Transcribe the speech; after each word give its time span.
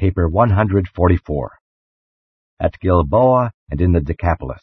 paper 0.00 0.26
144. 0.26 1.58
At 2.58 2.80
Gilboa 2.80 3.52
and 3.70 3.82
in 3.82 3.92
the 3.92 4.00
Decapolis. 4.00 4.62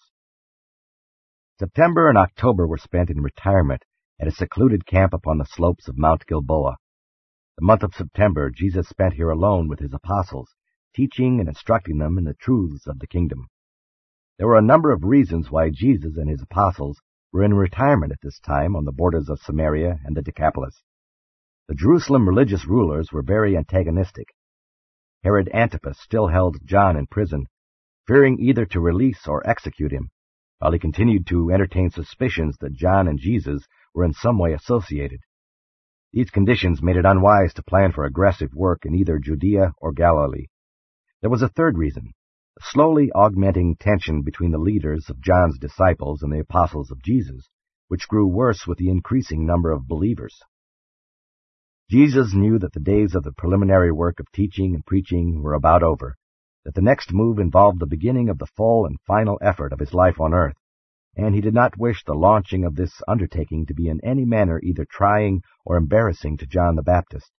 September 1.60 2.10
and 2.10 2.18
October 2.18 2.66
were 2.66 2.80
spent 2.80 3.12
in 3.12 3.22
retirement 3.22 3.84
at 4.20 4.28
a 4.28 4.32
secluded 4.32 4.88
camp 4.88 5.14
upon 5.14 5.38
the 5.38 5.46
slopes 5.46 5.88
of 5.88 5.96
Mount 5.96 6.26
Gilboa. 6.26 6.78
The 7.60 7.66
month 7.66 7.84
of 7.84 7.94
September 7.94 8.50
Jesus 8.50 8.90
spent 8.90 9.14
here 9.14 9.30
alone 9.30 9.68
with 9.68 9.78
his 9.78 9.94
apostles, 9.94 10.56
teaching 10.96 11.40
and 11.40 11.48
instructing 11.48 12.00
them 12.00 12.18
in 12.18 12.24
the 12.24 12.34
truths 12.34 12.88
of 12.88 12.98
the 12.98 13.06
kingdom. 13.06 13.46
There 14.40 14.48
were 14.48 14.58
a 14.58 14.64
number 14.64 14.92
of 14.92 15.04
reasons 15.04 15.52
why 15.52 15.70
Jesus 15.70 16.18
and 16.18 16.32
his 16.32 16.42
apostles 16.42 17.00
were 17.32 17.44
in 17.44 17.54
retirement 17.54 18.12
at 18.12 18.22
this 18.24 18.40
time 18.40 18.76
on 18.76 18.86
the 18.86 18.92
borders 18.92 19.30
of 19.30 19.38
Samaria 19.42 20.00
and 20.04 20.18
the 20.18 20.24
Decapolis. 20.24 20.82
The 21.68 21.76
Jerusalem 21.76 22.28
religious 22.28 22.66
rulers 22.66 23.10
were 23.14 23.22
very 23.22 23.56
antagonistic. 23.56 24.30
Herod 25.28 25.50
Antipas 25.54 26.00
still 26.00 26.28
held 26.28 26.56
John 26.64 26.96
in 26.96 27.06
prison, 27.06 27.48
fearing 28.08 28.40
either 28.40 28.66
to 28.68 28.80
release 28.80 29.28
or 29.28 29.46
execute 29.46 29.92
him 29.92 30.10
while 30.60 30.72
he 30.72 30.80
continued 30.80 31.28
to 31.28 31.52
entertain 31.52 31.90
suspicions 31.90 32.56
that 32.62 32.72
John 32.72 33.10
and 33.10 33.20
Jesus 33.20 33.68
were 33.94 34.06
in 34.06 34.14
some 34.14 34.40
way 34.40 34.54
associated. 34.54 35.20
These 36.14 36.30
conditions 36.30 36.82
made 36.82 36.96
it 36.96 37.06
unwise 37.06 37.54
to 37.56 37.64
plan 37.64 37.92
for 37.92 38.06
aggressive 38.06 38.54
work 38.56 38.86
in 38.86 38.96
either 38.96 39.20
Judea 39.20 39.74
or 39.82 39.92
Galilee. 39.92 40.46
There 41.20 41.30
was 41.30 41.42
a 41.42 41.50
third 41.50 41.78
reason, 41.78 42.14
a 42.58 42.62
slowly 42.64 43.12
augmenting 43.12 43.76
tension 43.76 44.22
between 44.22 44.52
the 44.52 44.58
leaders 44.58 45.10
of 45.10 45.20
John's 45.20 45.60
disciples 45.60 46.24
and 46.24 46.32
the 46.32 46.40
apostles 46.40 46.90
of 46.90 47.04
Jesus, 47.04 47.50
which 47.90 48.08
grew 48.08 48.28
worse 48.28 48.66
with 48.66 48.78
the 48.78 48.90
increasing 48.90 49.46
number 49.46 49.72
of 49.72 49.90
believers. 49.90 50.40
Jesus 51.90 52.34
knew 52.34 52.60
that 52.60 52.74
the 52.74 52.82
days 52.82 53.16
of 53.16 53.24
the 53.24 53.32
preliminary 53.32 53.94
work 53.94 54.20
of 54.20 54.30
teaching 54.34 54.76
and 54.76 54.86
preaching 54.86 55.42
were 55.42 55.54
about 55.54 55.84
over, 55.84 56.18
that 56.66 56.76
the 56.76 56.82
next 56.82 57.14
move 57.14 57.40
involved 57.40 57.80
the 57.80 57.86
beginning 57.86 58.28
of 58.28 58.40
the 58.40 58.46
full 58.58 58.86
and 58.86 59.00
final 59.08 59.40
effort 59.42 59.72
of 59.72 59.80
his 59.80 59.94
life 59.94 60.20
on 60.20 60.34
earth, 60.34 60.58
and 61.16 61.34
he 61.34 61.40
did 61.40 61.54
not 61.54 61.78
wish 61.78 62.04
the 62.04 62.14
launching 62.14 62.66
of 62.66 62.76
this 62.76 63.02
undertaking 63.08 63.66
to 63.66 63.74
be 63.74 63.88
in 63.88 64.04
any 64.04 64.26
manner 64.26 64.60
either 64.64 64.86
trying 64.92 65.42
or 65.64 65.78
embarrassing 65.78 66.36
to 66.36 66.46
John 66.46 66.76
the 66.76 66.84
Baptist. 66.84 67.32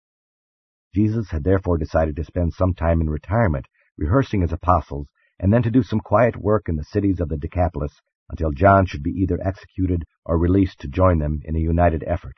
Jesus 0.95 1.29
had 1.29 1.43
therefore 1.43 1.77
decided 1.77 2.15
to 2.15 2.23
spend 2.23 2.53
some 2.53 2.73
time 2.73 3.01
in 3.01 3.09
retirement, 3.09 3.67
rehearsing 3.99 4.41
his 4.41 4.51
apostles, 4.51 5.09
and 5.39 5.53
then 5.53 5.61
to 5.61 5.69
do 5.69 5.83
some 5.83 5.99
quiet 5.99 6.35
work 6.35 6.67
in 6.67 6.75
the 6.75 6.83
cities 6.85 7.19
of 7.19 7.29
the 7.29 7.37
Decapolis 7.37 8.01
until 8.31 8.49
John 8.49 8.87
should 8.87 9.03
be 9.03 9.11
either 9.11 9.37
executed 9.45 10.05
or 10.25 10.39
released 10.39 10.79
to 10.79 10.87
join 10.87 11.19
them 11.19 11.41
in 11.45 11.55
a 11.55 11.59
united 11.59 12.03
effort. 12.07 12.37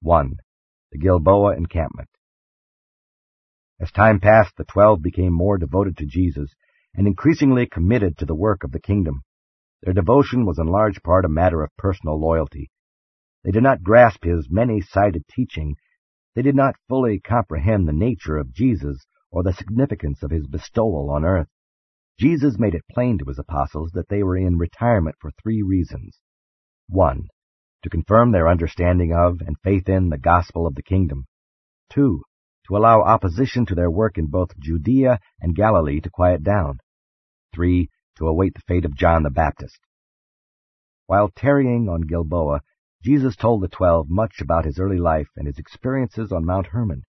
1. 0.00 0.36
The 0.92 0.98
Gilboa 0.98 1.56
Encampment 1.56 2.08
as 3.78 3.92
time 3.92 4.20
passed, 4.20 4.56
the 4.56 4.64
twelve 4.64 5.02
became 5.02 5.34
more 5.34 5.58
devoted 5.58 5.98
to 5.98 6.06
Jesus 6.06 6.54
and 6.94 7.06
increasingly 7.06 7.66
committed 7.66 8.16
to 8.16 8.24
the 8.24 8.34
work 8.34 8.64
of 8.64 8.72
the 8.72 8.80
kingdom. 8.80 9.22
Their 9.82 9.92
devotion 9.92 10.46
was 10.46 10.58
in 10.58 10.66
large 10.66 11.02
part 11.02 11.26
a 11.26 11.28
matter 11.28 11.62
of 11.62 11.76
personal 11.76 12.18
loyalty. 12.18 12.70
They 13.44 13.50
did 13.50 13.62
not 13.62 13.82
grasp 13.82 14.24
his 14.24 14.48
many-sided 14.50 15.28
teaching. 15.28 15.76
They 16.34 16.40
did 16.40 16.54
not 16.54 16.76
fully 16.88 17.20
comprehend 17.20 17.86
the 17.86 17.92
nature 17.92 18.38
of 18.38 18.54
Jesus 18.54 19.06
or 19.30 19.42
the 19.42 19.52
significance 19.52 20.22
of 20.22 20.30
his 20.30 20.46
bestowal 20.46 21.10
on 21.10 21.26
earth. 21.26 21.48
Jesus 22.18 22.58
made 22.58 22.74
it 22.74 22.88
plain 22.90 23.18
to 23.18 23.26
his 23.26 23.38
apostles 23.38 23.90
that 23.92 24.08
they 24.08 24.22
were 24.22 24.38
in 24.38 24.56
retirement 24.56 25.16
for 25.20 25.30
three 25.32 25.60
reasons. 25.60 26.18
One, 26.88 27.28
to 27.82 27.90
confirm 27.90 28.32
their 28.32 28.48
understanding 28.48 29.12
of 29.12 29.40
and 29.40 29.56
faith 29.62 29.88
in 29.88 30.08
the 30.08 30.18
gospel 30.18 30.66
of 30.66 30.74
the 30.74 30.82
kingdom. 30.82 31.26
Two, 31.90 32.22
to 32.66 32.76
allow 32.76 33.02
opposition 33.02 33.64
to 33.66 33.74
their 33.74 33.90
work 33.90 34.18
in 34.18 34.26
both 34.26 34.58
Judea 34.58 35.20
and 35.40 35.54
Galilee 35.54 36.00
to 36.00 36.10
quiet 36.10 36.42
down. 36.42 36.80
3. 37.54 37.88
To 38.18 38.26
await 38.26 38.54
the 38.54 38.62
fate 38.66 38.84
of 38.84 38.96
John 38.96 39.22
the 39.22 39.30
Baptist. 39.30 39.78
While 41.06 41.30
tarrying 41.34 41.88
on 41.88 42.00
Gilboa, 42.02 42.62
Jesus 43.02 43.36
told 43.36 43.62
the 43.62 43.68
twelve 43.68 44.08
much 44.08 44.40
about 44.40 44.64
his 44.64 44.80
early 44.80 44.98
life 44.98 45.28
and 45.36 45.46
his 45.46 45.58
experiences 45.58 46.32
on 46.32 46.44
Mount 46.44 46.66
Hermon. 46.68 47.04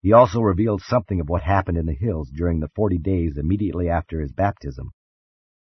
He 0.00 0.12
also 0.12 0.40
revealed 0.40 0.82
something 0.82 1.18
of 1.18 1.28
what 1.28 1.42
happened 1.42 1.78
in 1.78 1.86
the 1.86 1.94
hills 1.94 2.30
during 2.30 2.60
the 2.60 2.70
forty 2.76 2.98
days 2.98 3.36
immediately 3.36 3.88
after 3.88 4.20
his 4.20 4.30
baptism. 4.30 4.92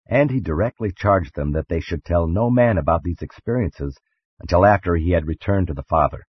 And 0.06 0.30
he 0.30 0.38
directly 0.38 0.92
charged 0.94 1.34
them 1.34 1.53
that 1.53 1.66
they 1.68 1.80
should 1.80 2.04
tell 2.04 2.28
no 2.28 2.48
man 2.48 2.78
about 2.78 3.03
these 3.03 3.22
experiences 3.22 3.98
until 4.41 4.64
after 4.64 4.97
he 4.97 5.10
had 5.10 5.26
returned 5.26 5.66
to 5.69 5.74
the 5.74 5.84
Father. 5.84 6.26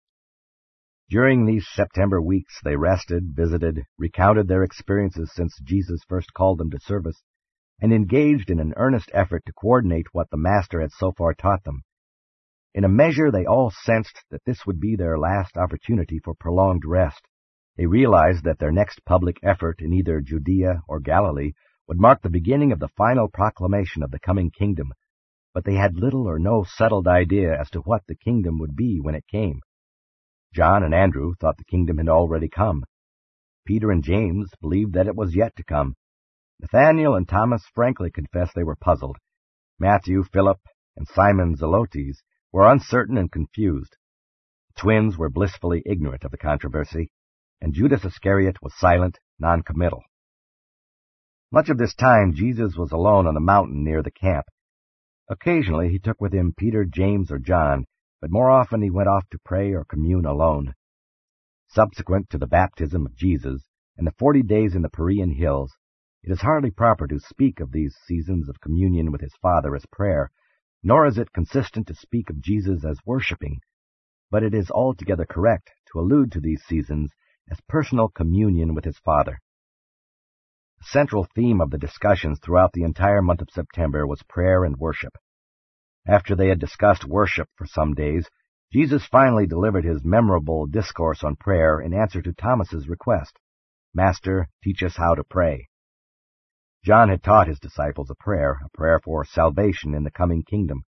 During 1.08 1.44
these 1.44 1.66
September 1.68 2.22
weeks, 2.22 2.58
they 2.64 2.76
rested, 2.76 3.34
visited, 3.36 3.84
recounted 3.98 4.48
their 4.48 4.62
experiences 4.62 5.30
since 5.34 5.58
Jesus 5.62 6.00
first 6.08 6.32
called 6.32 6.58
them 6.58 6.70
to 6.70 6.80
service, 6.80 7.22
and 7.80 7.92
engaged 7.92 8.50
in 8.50 8.60
an 8.60 8.72
earnest 8.76 9.10
effort 9.12 9.44
to 9.46 9.52
coordinate 9.52 10.06
what 10.12 10.30
the 10.30 10.38
Master 10.38 10.80
had 10.80 10.92
so 10.92 11.12
far 11.12 11.34
taught 11.34 11.64
them. 11.64 11.82
In 12.74 12.84
a 12.84 12.88
measure, 12.88 13.30
they 13.30 13.44
all 13.44 13.70
sensed 13.70 14.24
that 14.30 14.44
this 14.46 14.64
would 14.66 14.80
be 14.80 14.96
their 14.96 15.18
last 15.18 15.58
opportunity 15.58 16.18
for 16.18 16.34
prolonged 16.34 16.84
rest. 16.86 17.20
They 17.76 17.86
realized 17.86 18.44
that 18.44 18.58
their 18.58 18.72
next 18.72 19.04
public 19.04 19.38
effort 19.42 19.80
in 19.80 19.92
either 19.92 20.20
Judea 20.20 20.80
or 20.88 21.00
Galilee 21.00 21.52
would 21.88 22.00
mark 22.00 22.22
the 22.22 22.30
beginning 22.30 22.72
of 22.72 22.78
the 22.78 22.88
final 22.96 23.28
proclamation 23.28 24.02
of 24.02 24.10
the 24.10 24.20
coming 24.20 24.50
kingdom, 24.50 24.92
but 25.54 25.64
they 25.64 25.74
had 25.74 25.96
little 25.96 26.26
or 26.26 26.38
no 26.38 26.64
settled 26.64 27.06
idea 27.06 27.58
as 27.58 27.68
to 27.70 27.80
what 27.80 28.02
the 28.06 28.16
kingdom 28.16 28.58
would 28.58 28.74
be 28.74 28.98
when 29.00 29.14
it 29.14 29.26
came. 29.30 29.60
John 30.54 30.82
and 30.82 30.94
Andrew 30.94 31.34
thought 31.40 31.56
the 31.56 31.64
kingdom 31.64 31.98
had 31.98 32.08
already 32.08 32.48
come. 32.48 32.84
Peter 33.66 33.90
and 33.90 34.02
James 34.02 34.50
believed 34.60 34.94
that 34.94 35.06
it 35.06 35.16
was 35.16 35.36
yet 35.36 35.54
to 35.56 35.64
come. 35.64 35.94
Nathanael 36.60 37.14
and 37.14 37.28
Thomas 37.28 37.64
frankly 37.74 38.10
confessed 38.10 38.54
they 38.54 38.64
were 38.64 38.76
puzzled. 38.76 39.16
Matthew, 39.78 40.24
Philip, 40.32 40.58
and 40.96 41.08
Simon 41.08 41.56
Zelotes 41.56 42.22
were 42.52 42.70
uncertain 42.70 43.16
and 43.16 43.32
confused. 43.32 43.96
The 44.74 44.80
twins 44.80 45.16
were 45.16 45.30
blissfully 45.30 45.82
ignorant 45.86 46.24
of 46.24 46.30
the 46.30 46.38
controversy, 46.38 47.10
and 47.60 47.74
Judas 47.74 48.04
Iscariot 48.04 48.62
was 48.62 48.78
silent, 48.78 49.18
noncommittal. 49.38 50.02
Much 51.50 51.68
of 51.68 51.78
this 51.78 51.94
time 51.94 52.32
Jesus 52.32 52.76
was 52.76 52.92
alone 52.92 53.26
on 53.26 53.34
the 53.34 53.40
mountain 53.40 53.84
near 53.84 54.02
the 54.02 54.10
camp. 54.10 54.46
Occasionally 55.28 55.88
he 55.88 55.98
took 55.98 56.20
with 56.20 56.32
him 56.34 56.52
Peter, 56.56 56.84
James, 56.84 57.30
or 57.30 57.38
John, 57.38 57.84
but 58.20 58.30
more 58.30 58.50
often 58.50 58.82
he 58.82 58.90
went 58.90 59.08
off 59.08 59.28
to 59.30 59.38
pray 59.44 59.72
or 59.72 59.84
commune 59.84 60.26
alone. 60.26 60.74
Subsequent 61.68 62.28
to 62.30 62.38
the 62.38 62.46
baptism 62.46 63.06
of 63.06 63.16
Jesus 63.16 63.68
and 63.96 64.06
the 64.06 64.14
forty 64.18 64.42
days 64.42 64.74
in 64.74 64.82
the 64.82 64.90
Perean 64.90 65.34
hills, 65.36 65.72
it 66.22 66.30
is 66.30 66.40
hardly 66.40 66.70
proper 66.70 67.06
to 67.06 67.18
speak 67.18 67.60
of 67.60 67.72
these 67.72 67.96
seasons 68.06 68.48
of 68.48 68.60
communion 68.60 69.10
with 69.10 69.20
his 69.20 69.34
Father 69.40 69.74
as 69.74 69.86
prayer, 69.86 70.30
nor 70.82 71.06
is 71.06 71.18
it 71.18 71.32
consistent 71.32 71.86
to 71.86 71.94
speak 71.94 72.30
of 72.30 72.40
Jesus 72.40 72.84
as 72.84 72.98
worshipping, 73.06 73.60
but 74.30 74.42
it 74.42 74.54
is 74.54 74.70
altogether 74.70 75.24
correct 75.24 75.70
to 75.92 76.00
allude 76.00 76.30
to 76.32 76.40
these 76.40 76.62
seasons 76.64 77.12
as 77.50 77.60
personal 77.68 78.08
communion 78.08 78.74
with 78.74 78.84
his 78.84 78.98
Father. 78.98 79.40
Central 80.84 81.26
theme 81.34 81.60
of 81.60 81.70
the 81.70 81.78
discussions 81.78 82.38
throughout 82.40 82.72
the 82.72 82.82
entire 82.82 83.22
month 83.22 83.40
of 83.40 83.50
September 83.50 84.06
was 84.06 84.22
prayer 84.28 84.64
and 84.64 84.76
worship. 84.76 85.16
After 86.06 86.34
they 86.34 86.48
had 86.48 86.58
discussed 86.58 87.04
worship 87.04 87.48
for 87.56 87.66
some 87.66 87.94
days, 87.94 88.28
Jesus 88.72 89.06
finally 89.06 89.46
delivered 89.46 89.84
his 89.84 90.04
memorable 90.04 90.66
discourse 90.66 91.22
on 91.22 91.36
prayer 91.36 91.80
in 91.80 91.94
answer 91.94 92.22
to 92.22 92.32
Thomas's 92.32 92.88
request, 92.88 93.38
Master, 93.94 94.48
teach 94.64 94.82
us 94.82 94.96
how 94.96 95.14
to 95.14 95.22
pray. 95.22 95.68
John 96.82 97.10
had 97.10 97.22
taught 97.22 97.46
his 97.46 97.60
disciples 97.60 98.10
a 98.10 98.14
prayer, 98.14 98.60
a 98.64 98.68
prayer 98.76 98.98
for 99.04 99.24
salvation 99.24 99.94
in 99.94 100.02
the 100.02 100.10
coming 100.10 100.42
kingdom. 100.42 100.84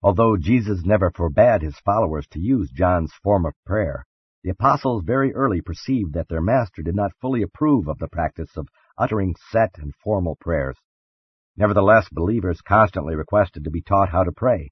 Although 0.00 0.36
Jesus 0.36 0.86
never 0.86 1.10
forbade 1.10 1.62
his 1.62 1.78
followers 1.80 2.26
to 2.28 2.40
use 2.40 2.70
John's 2.70 3.12
form 3.22 3.44
of 3.44 3.54
prayer, 3.66 4.06
the 4.44 4.50
apostles 4.50 5.02
very 5.04 5.34
early 5.34 5.60
perceived 5.60 6.14
that 6.14 6.28
their 6.28 6.40
master 6.40 6.82
did 6.82 6.94
not 6.94 7.12
fully 7.20 7.42
approve 7.42 7.88
of 7.88 7.98
the 7.98 8.08
practice 8.08 8.56
of 8.56 8.68
uttering 8.98 9.34
set 9.50 9.78
and 9.78 9.94
formal 10.02 10.36
prayers. 10.40 10.76
Nevertheless, 11.56 12.08
believers 12.10 12.60
constantly 12.60 13.14
requested 13.14 13.64
to 13.64 13.70
be 13.70 13.82
taught 13.82 14.10
how 14.10 14.24
to 14.24 14.32
pray. 14.32 14.70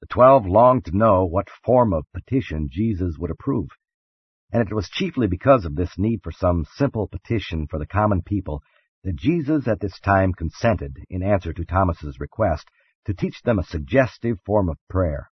The 0.00 0.06
twelve 0.08 0.46
longed 0.46 0.84
to 0.86 0.96
know 0.96 1.24
what 1.24 1.48
form 1.64 1.92
of 1.92 2.04
petition 2.12 2.68
Jesus 2.70 3.16
would 3.18 3.30
approve, 3.30 3.68
and 4.52 4.62
it 4.62 4.74
was 4.74 4.88
chiefly 4.88 5.26
because 5.26 5.64
of 5.64 5.74
this 5.74 5.98
need 5.98 6.20
for 6.22 6.30
some 6.30 6.64
simple 6.76 7.08
petition 7.08 7.66
for 7.66 7.78
the 7.78 7.86
common 7.86 8.22
people 8.22 8.62
that 9.02 9.16
Jesus 9.16 9.66
at 9.66 9.80
this 9.80 9.98
time 10.00 10.32
consented, 10.32 10.96
in 11.10 11.22
answer 11.22 11.52
to 11.52 11.64
Thomas's 11.64 12.20
request, 12.20 12.68
to 13.06 13.14
teach 13.14 13.42
them 13.42 13.58
a 13.58 13.64
suggestive 13.64 14.38
form 14.46 14.68
of 14.68 14.78
prayer. 14.88 15.30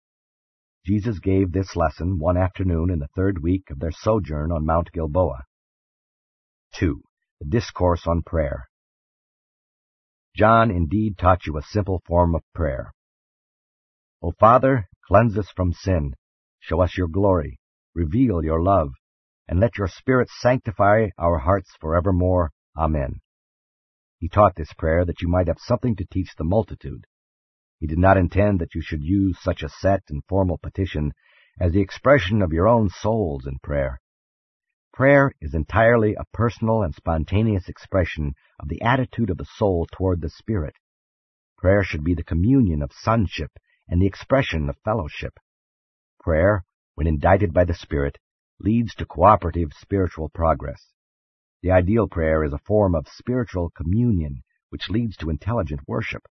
Jesus 0.86 1.18
gave 1.18 1.52
this 1.52 1.76
lesson 1.76 2.18
one 2.18 2.36
afternoon 2.36 2.90
in 2.90 2.98
the 2.98 3.08
third 3.08 3.42
week 3.42 3.70
of 3.70 3.78
their 3.78 3.90
sojourn 3.90 4.52
on 4.52 4.64
Mount 4.64 4.90
Gilboa. 4.92 5.44
2. 6.74 7.02
The 7.40 7.46
Discourse 7.46 8.06
on 8.06 8.22
Prayer 8.22 8.68
John 10.34 10.70
indeed 10.70 11.16
taught 11.18 11.46
you 11.46 11.56
a 11.56 11.62
simple 11.62 12.02
form 12.06 12.34
of 12.34 12.42
prayer. 12.54 12.92
O 14.22 14.32
Father, 14.32 14.88
cleanse 15.06 15.38
us 15.38 15.48
from 15.54 15.72
sin. 15.72 16.14
Show 16.58 16.80
us 16.80 16.96
your 16.98 17.08
glory. 17.08 17.58
Reveal 17.94 18.44
your 18.44 18.60
love. 18.60 18.90
and 19.48 19.60
let 19.60 19.78
your 19.78 19.88
Spirit 19.88 20.28
sanctify 20.40 21.06
our 21.16 21.38
hearts 21.38 21.70
forevermore. 21.80 22.50
Amen. 22.76 23.20
He 24.18 24.28
taught 24.28 24.56
this 24.56 24.72
prayer 24.76 25.04
that 25.04 25.22
you 25.22 25.28
might 25.28 25.46
have 25.46 25.58
something 25.60 25.96
to 25.96 26.06
teach 26.12 26.34
the 26.36 26.44
multitude. 26.44 27.06
He 27.78 27.86
did 27.86 27.98
not 27.98 28.16
intend 28.16 28.58
that 28.58 28.74
you 28.74 28.82
should 28.82 29.02
use 29.02 29.38
such 29.40 29.62
a 29.62 29.68
set 29.68 30.02
and 30.10 30.22
formal 30.28 30.58
petition 30.58 31.12
as 31.60 31.72
the 31.72 31.80
expression 31.80 32.42
of 32.42 32.52
your 32.52 32.68
own 32.68 32.90
souls 32.90 33.46
in 33.46 33.58
prayer. 33.62 34.00
Prayer 34.98 35.30
is 35.40 35.54
entirely 35.54 36.16
a 36.16 36.24
personal 36.32 36.82
and 36.82 36.92
spontaneous 36.92 37.68
expression 37.68 38.34
of 38.58 38.66
the 38.66 38.82
attitude 38.82 39.30
of 39.30 39.36
the 39.36 39.44
soul 39.44 39.86
toward 39.92 40.20
the 40.20 40.28
Spirit. 40.28 40.74
Prayer 41.56 41.84
should 41.84 42.02
be 42.02 42.14
the 42.14 42.24
communion 42.24 42.82
of 42.82 42.90
sonship 42.92 43.52
and 43.86 44.02
the 44.02 44.08
expression 44.08 44.68
of 44.68 44.76
fellowship. 44.84 45.38
Prayer, 46.18 46.64
when 46.96 47.06
indited 47.06 47.54
by 47.54 47.64
the 47.64 47.74
Spirit, 47.74 48.18
leads 48.58 48.92
to 48.96 49.06
cooperative 49.06 49.70
spiritual 49.72 50.30
progress. 50.30 50.88
The 51.62 51.70
ideal 51.70 52.08
prayer 52.08 52.42
is 52.42 52.52
a 52.52 52.66
form 52.66 52.96
of 52.96 53.06
spiritual 53.06 53.70
communion 53.70 54.42
which 54.70 54.90
leads 54.90 55.16
to 55.18 55.30
intelligent 55.30 55.82
worship. 55.86 56.26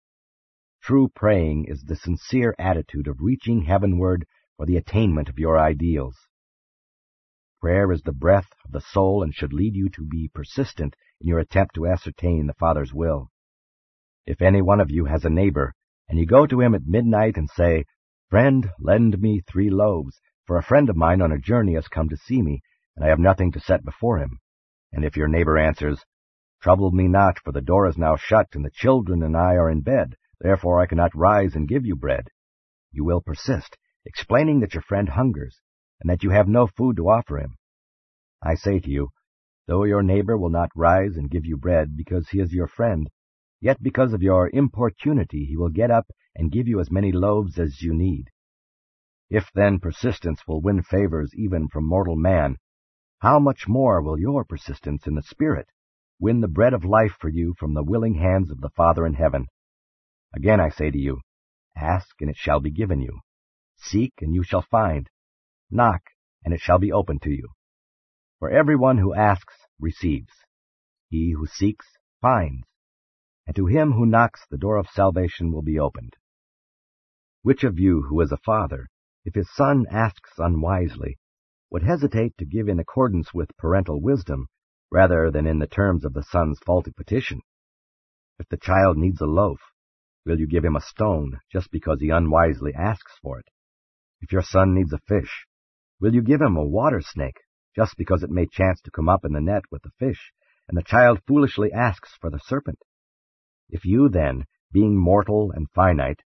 True 0.81 1.07
praying 1.13 1.65
is 1.65 1.83
the 1.83 1.95
sincere 1.95 2.55
attitude 2.57 3.07
of 3.07 3.21
reaching 3.21 3.65
heavenward 3.65 4.25
for 4.57 4.65
the 4.65 4.77
attainment 4.77 5.29
of 5.29 5.37
your 5.37 5.59
ideals. 5.59 6.17
Prayer 7.65 7.91
is 7.91 8.03
the 8.03 8.11
breath 8.11 8.45
of 8.63 8.73
the 8.73 8.79
soul 8.79 9.23
and 9.23 9.33
should 9.33 9.51
lead 9.51 9.73
you 9.73 9.89
to 9.89 10.05
be 10.05 10.29
persistent 10.31 10.95
in 11.19 11.27
your 11.27 11.39
attempt 11.39 11.73
to 11.73 11.87
ascertain 11.87 12.45
the 12.45 12.53
Father's 12.53 12.93
will. 12.93 13.31
If 14.27 14.39
any 14.39 14.61
one 14.61 14.79
of 14.79 14.91
you 14.91 15.05
has 15.05 15.25
a 15.25 15.31
neighbor, 15.31 15.73
and 16.07 16.19
you 16.19 16.27
go 16.27 16.45
to 16.45 16.61
him 16.61 16.75
at 16.75 16.85
midnight 16.85 17.37
and 17.37 17.49
say, 17.49 17.85
Friend, 18.29 18.69
lend 18.79 19.19
me 19.19 19.41
three 19.41 19.71
loaves, 19.71 20.21
for 20.45 20.59
a 20.59 20.63
friend 20.63 20.91
of 20.91 20.95
mine 20.95 21.23
on 21.23 21.31
a 21.31 21.39
journey 21.39 21.73
has 21.73 21.87
come 21.87 22.07
to 22.09 22.17
see 22.17 22.43
me, 22.43 22.61
and 22.95 23.03
I 23.03 23.09
have 23.09 23.17
nothing 23.17 23.51
to 23.53 23.59
set 23.59 23.83
before 23.83 24.19
him. 24.19 24.37
And 24.91 25.03
if 25.03 25.17
your 25.17 25.27
neighbor 25.27 25.57
answers, 25.57 26.05
Trouble 26.61 26.91
me 26.91 27.07
not, 27.07 27.39
for 27.39 27.51
the 27.51 27.61
door 27.61 27.87
is 27.87 27.97
now 27.97 28.15
shut, 28.15 28.49
and 28.53 28.63
the 28.63 28.69
children 28.75 29.23
and 29.23 29.35
I 29.35 29.55
are 29.55 29.71
in 29.71 29.81
bed, 29.81 30.17
therefore 30.39 30.79
I 30.79 30.85
cannot 30.85 31.15
rise 31.15 31.55
and 31.55 31.67
give 31.67 31.83
you 31.83 31.95
bread, 31.95 32.27
you 32.91 33.03
will 33.03 33.21
persist, 33.21 33.75
explaining 34.05 34.59
that 34.59 34.75
your 34.75 34.83
friend 34.83 35.09
hungers, 35.09 35.61
and 36.01 36.09
that 36.09 36.23
you 36.23 36.29
have 36.29 36.47
no 36.47 36.67
food 36.67 36.97
to 36.97 37.09
offer 37.09 37.37
him. 37.37 37.55
I 38.41 38.55
say 38.55 38.79
to 38.79 38.89
you, 38.89 39.09
though 39.67 39.83
your 39.83 40.03
neighbor 40.03 40.37
will 40.37 40.49
not 40.49 40.69
rise 40.75 41.17
and 41.17 41.29
give 41.29 41.45
you 41.45 41.57
bread 41.57 41.97
because 41.97 42.29
he 42.29 42.39
is 42.39 42.53
your 42.53 42.67
friend, 42.67 43.09
yet 43.61 43.81
because 43.81 44.13
of 44.13 44.21
your 44.21 44.49
importunity 44.49 45.45
he 45.45 45.57
will 45.57 45.69
get 45.69 45.89
up 45.89 46.07
and 46.35 46.51
give 46.51 46.67
you 46.67 46.79
as 46.79 46.91
many 46.91 47.11
loaves 47.11 47.57
as 47.57 47.81
you 47.81 47.93
need. 47.93 48.29
If 49.29 49.49
then 49.53 49.79
persistence 49.79 50.41
will 50.47 50.61
win 50.61 50.83
favors 50.83 51.33
even 51.35 51.67
from 51.69 51.85
mortal 51.85 52.15
man, 52.15 52.57
how 53.19 53.39
much 53.39 53.67
more 53.67 54.01
will 54.01 54.19
your 54.19 54.43
persistence 54.43 55.07
in 55.07 55.15
the 55.15 55.23
Spirit 55.23 55.67
win 56.19 56.41
the 56.41 56.47
bread 56.47 56.73
of 56.73 56.85
life 56.85 57.15
for 57.19 57.29
you 57.29 57.55
from 57.57 57.73
the 57.73 57.83
willing 57.83 58.15
hands 58.15 58.51
of 58.51 58.61
the 58.61 58.69
Father 58.69 59.05
in 59.05 59.15
heaven? 59.15 59.47
Again 60.35 60.59
I 60.59 60.69
say 60.69 60.91
to 60.91 60.99
you, 60.99 61.21
ask 61.75 62.21
and 62.21 62.29
it 62.29 62.37
shall 62.37 62.59
be 62.59 62.69
given 62.69 63.01
you. 63.01 63.21
Seek 63.77 64.13
and 64.21 64.35
you 64.35 64.43
shall 64.43 64.61
find. 64.61 65.09
Knock, 65.71 66.01
and 66.43 66.53
it 66.53 66.59
shall 66.59 66.79
be 66.79 66.91
opened 66.91 67.21
to 67.23 67.31
you. 67.31 67.49
For 68.39 68.49
everyone 68.49 68.97
who 68.97 69.13
asks 69.13 69.55
receives. 69.79 70.31
He 71.09 71.31
who 71.31 71.47
seeks 71.47 71.85
finds. 72.21 72.67
And 73.47 73.55
to 73.55 73.65
him 73.65 73.91
who 73.91 74.05
knocks 74.05 74.45
the 74.49 74.57
door 74.57 74.77
of 74.77 74.87
salvation 74.87 75.51
will 75.51 75.61
be 75.61 75.79
opened. 75.79 76.15
Which 77.41 77.63
of 77.63 77.79
you 77.79 78.03
who 78.03 78.21
is 78.21 78.31
a 78.31 78.37
father, 78.37 78.87
if 79.23 79.35
his 79.35 79.53
son 79.53 79.85
asks 79.89 80.31
unwisely, 80.37 81.17
would 81.69 81.83
hesitate 81.83 82.37
to 82.37 82.45
give 82.45 82.67
in 82.67 82.79
accordance 82.79 83.33
with 83.33 83.57
parental 83.57 84.01
wisdom, 84.01 84.47
rather 84.91 85.29
than 85.31 85.45
in 85.45 85.59
the 85.59 85.67
terms 85.67 86.05
of 86.05 86.13
the 86.13 86.23
son's 86.23 86.59
faulty 86.59 86.91
petition? 86.91 87.41
If 88.39 88.47
the 88.49 88.57
child 88.57 88.97
needs 88.97 89.21
a 89.21 89.25
loaf, 89.25 89.59
will 90.25 90.39
you 90.39 90.47
give 90.47 90.63
him 90.63 90.75
a 90.75 90.81
stone 90.81 91.39
just 91.51 91.71
because 91.71 91.99
he 91.99 92.09
unwisely 92.09 92.73
asks 92.73 93.13
for 93.21 93.39
it? 93.39 93.47
If 94.21 94.31
your 94.31 94.41
son 94.41 94.73
needs 94.73 94.93
a 94.93 94.99
fish, 95.07 95.45
Will 95.99 96.13
you 96.13 96.21
give 96.21 96.41
him 96.41 96.57
a 96.57 96.65
water 96.65 97.01
snake, 97.01 97.39
just 97.75 97.95
because 97.97 98.23
it 98.23 98.29
may 98.29 98.45
chance 98.45 98.81
to 98.81 98.91
come 98.91 99.07
up 99.07 99.23
in 99.23 99.33
the 99.33 99.41
net 99.41 99.63
with 99.71 99.81
the 99.83 99.91
fish, 99.97 100.31
and 100.67 100.77
the 100.77 100.83
child 100.83 101.21
foolishly 101.27 101.71
asks 101.71 102.15
for 102.19 102.29
the 102.29 102.39
serpent? 102.39 102.79
If 103.69 103.85
you, 103.85 104.09
then, 104.09 104.45
being 104.71 104.97
mortal 104.97 105.51
and 105.51 105.69
finite, 105.71 106.21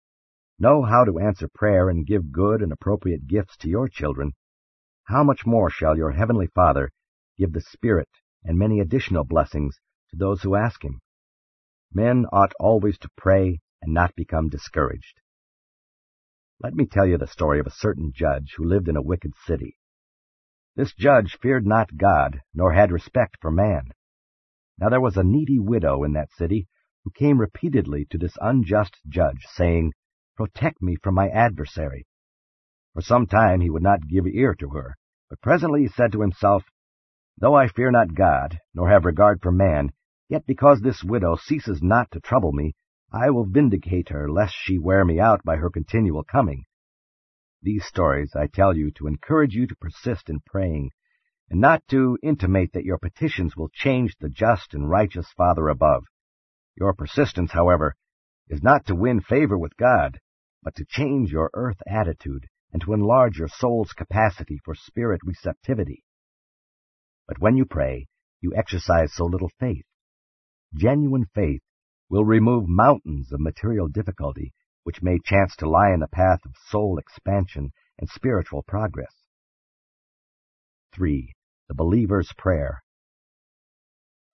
know 0.59 0.83
how 0.83 1.05
to 1.05 1.19
answer 1.19 1.49
prayer 1.53 1.89
and 1.89 2.07
give 2.07 2.33
good 2.33 2.63
and 2.63 2.73
appropriate 2.73 3.27
gifts 3.27 3.57
to 3.59 3.69
your 3.69 3.89
children, 3.89 4.33
how 5.05 5.25
much 5.25 5.47
more 5.47 5.71
shall 5.71 5.97
your 5.97 6.13
heavenly 6.13 6.49
Father 6.49 6.91
give 7.37 7.53
the 7.53 7.63
Spirit 7.63 8.09
and 8.45 8.59
many 8.59 8.81
additional 8.81 9.25
blessings 9.25 9.79
to 10.11 10.17
those 10.17 10.43
who 10.43 10.55
ask 10.55 10.85
him? 10.85 11.01
Men 11.93 12.27
ought 12.33 12.53
always 12.61 12.99
to 12.99 13.09
pray 13.17 13.61
and 13.81 13.95
not 13.95 14.15
become 14.15 14.49
discouraged. 14.49 15.21
Let 16.61 16.75
me 16.75 16.87
tell 16.87 17.07
you 17.07 17.19
the 17.19 17.27
story 17.29 17.61
of 17.61 17.67
a 17.67 17.71
certain 17.71 18.13
judge 18.13 18.55
who 18.57 18.65
lived 18.65 18.89
in 18.89 18.97
a 18.97 19.03
wicked 19.03 19.33
city. 19.47 19.79
This 20.75 20.93
judge 20.93 21.39
feared 21.41 21.67
not 21.67 21.97
God, 21.97 22.41
nor 22.53 22.73
had 22.73 22.91
respect 22.91 23.37
for 23.41 23.51
man. 23.51 23.93
Now 24.77 24.89
there 24.89 25.01
was 25.01 25.17
a 25.17 25.23
needy 25.23 25.61
widow 25.61 26.03
in 26.03 26.15
that 26.15 26.33
city 26.33 26.69
who 27.05 27.11
came 27.11 27.41
repeatedly 27.41 28.07
to 28.11 28.19
this 28.19 28.37
unjust 28.41 28.99
judge, 29.09 29.47
saying, 29.47 29.93
Protect 30.37 30.83
me 30.83 30.97
from 30.97 31.15
my 31.15 31.29
adversary. 31.29 32.07
For 32.93 33.03
some 33.03 33.27
time 33.27 33.61
he 33.61 33.71
would 33.71 33.83
not 33.83 34.09
give 34.09 34.27
ear 34.27 34.55
to 34.57 34.71
her, 34.71 34.97
but 35.31 35.41
presently 35.41 35.83
he 35.83 35.89
said 35.89 36.11
to 36.13 36.23
himself, 36.23 36.65
Though 37.37 37.55
I 37.55 37.69
fear 37.69 37.93
not 37.93 38.15
God, 38.15 38.59
nor 38.75 38.89
have 38.89 39.05
regard 39.05 39.41
for 39.41 39.53
man, 39.53 39.93
yet 40.29 40.45
because 40.45 40.81
this 40.81 41.05
widow 41.05 41.37
ceases 41.37 41.81
not 41.83 42.11
to 42.11 42.21
trouble 42.21 42.53
me, 42.53 42.75
I 43.13 43.31
will 43.31 43.47
vindicate 43.47 44.11
her, 44.11 44.31
lest 44.31 44.55
she 44.55 44.79
wear 44.79 45.05
me 45.05 45.19
out 45.19 45.43
by 45.43 45.57
her 45.57 45.71
continual 45.71 46.25
coming. 46.25 46.65
These 47.63 47.87
stories 47.87 48.37
I 48.37 48.47
tell 48.47 48.77
you 48.77 48.91
to 48.93 49.07
encourage 49.07 49.55
you 49.55 49.67
to 49.67 49.77
persist 49.77 50.29
in 50.29 50.41
praying, 50.41 50.91
and 51.49 51.61
not 51.61 51.83
to 51.89 52.19
intimate 52.23 52.73
that 52.75 52.85
your 52.85 52.99
petitions 52.99 53.57
will 53.57 53.71
change 53.71 54.17
the 54.19 54.29
just 54.29 54.75
and 54.75 54.91
righteous 54.91 55.33
Father 55.33 55.69
above. 55.69 56.05
Your 56.77 56.93
persistence, 56.93 57.53
however, 57.53 57.97
is 58.49 58.63
not 58.63 58.85
to 58.87 58.95
win 58.95 59.21
favor 59.21 59.59
with 59.59 59.77
God, 59.79 60.21
but 60.63 60.75
to 60.77 60.85
change 60.87 61.33
your 61.33 61.51
earth 61.55 61.81
attitude 61.87 62.47
and 62.73 62.83
to 62.83 62.93
enlarge 62.93 63.39
your 63.39 63.49
soul's 63.49 63.93
capacity 63.95 64.59
for 64.63 64.75
spirit 64.75 65.21
receptivity. 65.25 66.05
But 67.27 67.39
when 67.39 67.57
you 67.57 67.65
pray, 67.65 68.07
you 68.41 68.55
exercise 68.55 69.15
so 69.15 69.25
little 69.25 69.51
faith. 69.59 69.87
Genuine 70.75 71.25
faith 71.35 71.63
will 72.09 72.25
remove 72.25 72.69
mountains 72.69 73.33
of 73.33 73.41
material 73.41 73.89
difficulty 73.89 74.53
which 74.85 75.03
may 75.03 75.19
chance 75.23 75.55
to 75.57 75.69
lie 75.69 75.93
in 75.93 76.01
the 76.01 76.09
path 76.09 76.41
of 76.47 76.53
soul 76.69 76.99
expansion 76.99 77.71
and 77.99 78.09
spiritual 78.09 78.63
progress. 78.63 79.15
3. 80.95 81.35
The 81.69 81.75
believer's 81.75 82.33
prayer. 82.39 82.83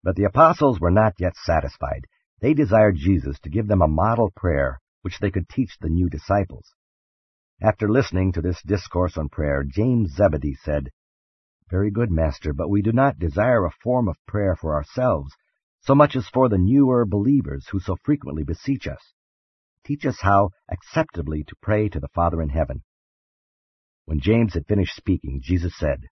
But 0.02 0.16
the 0.16 0.24
apostles 0.24 0.80
were 0.80 0.90
not 0.90 1.14
yet 1.20 1.36
satisfied. 1.36 2.06
They 2.40 2.54
desired 2.54 2.96
Jesus 2.96 3.38
to 3.40 3.50
give 3.50 3.68
them 3.68 3.82
a 3.82 3.86
model 3.86 4.32
prayer 4.34 4.80
which 5.02 5.20
they 5.20 5.30
could 5.30 5.48
teach 5.48 5.76
the 5.78 5.88
new 5.88 6.08
disciples. 6.08 6.74
After 7.62 7.88
listening 7.88 8.32
to 8.32 8.40
this 8.40 8.60
discourse 8.62 9.16
on 9.16 9.28
prayer, 9.28 9.62
James 9.62 10.14
Zebedee 10.16 10.56
said, 10.64 10.90
Very 11.68 11.90
good, 11.90 12.10
Master, 12.10 12.52
but 12.52 12.70
we 12.70 12.82
do 12.82 12.90
not 12.90 13.18
desire 13.18 13.64
a 13.64 13.70
form 13.70 14.08
of 14.08 14.16
prayer 14.26 14.56
for 14.56 14.74
ourselves, 14.74 15.36
so 15.82 15.94
much 15.94 16.14
as 16.14 16.28
for 16.28 16.48
the 16.48 16.58
newer 16.58 17.06
believers 17.06 17.66
who 17.70 17.80
so 17.80 17.96
frequently 18.04 18.44
beseech 18.44 18.86
us. 18.86 19.14
Teach 19.84 20.04
us 20.04 20.18
how 20.20 20.50
acceptably 20.70 21.42
to 21.44 21.56
pray 21.62 21.88
to 21.88 21.98
the 21.98 22.08
Father 22.14 22.42
in 22.42 22.50
heaven. 22.50 22.82
When 24.04 24.20
James 24.20 24.54
had 24.54 24.66
finished 24.66 24.94
speaking, 24.94 25.40
Jesus 25.42 25.72
said, 25.78 26.04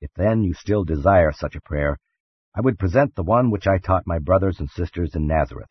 If 0.00 0.10
then 0.14 0.42
you 0.42 0.52
still 0.52 0.84
desire 0.84 1.32
such 1.32 1.56
a 1.56 1.60
prayer, 1.62 1.98
I 2.54 2.60
would 2.60 2.78
present 2.78 3.14
the 3.14 3.22
one 3.22 3.50
which 3.50 3.66
I 3.66 3.78
taught 3.78 4.06
my 4.06 4.18
brothers 4.18 4.60
and 4.60 4.68
sisters 4.68 5.14
in 5.14 5.26
Nazareth. 5.26 5.70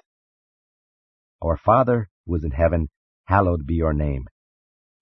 Our 1.44 1.58
Father, 1.58 2.10
who 2.26 2.36
is 2.36 2.44
in 2.44 2.52
heaven, 2.52 2.90
hallowed 3.26 3.68
be 3.68 3.76
your 3.76 3.94
name. 3.94 4.26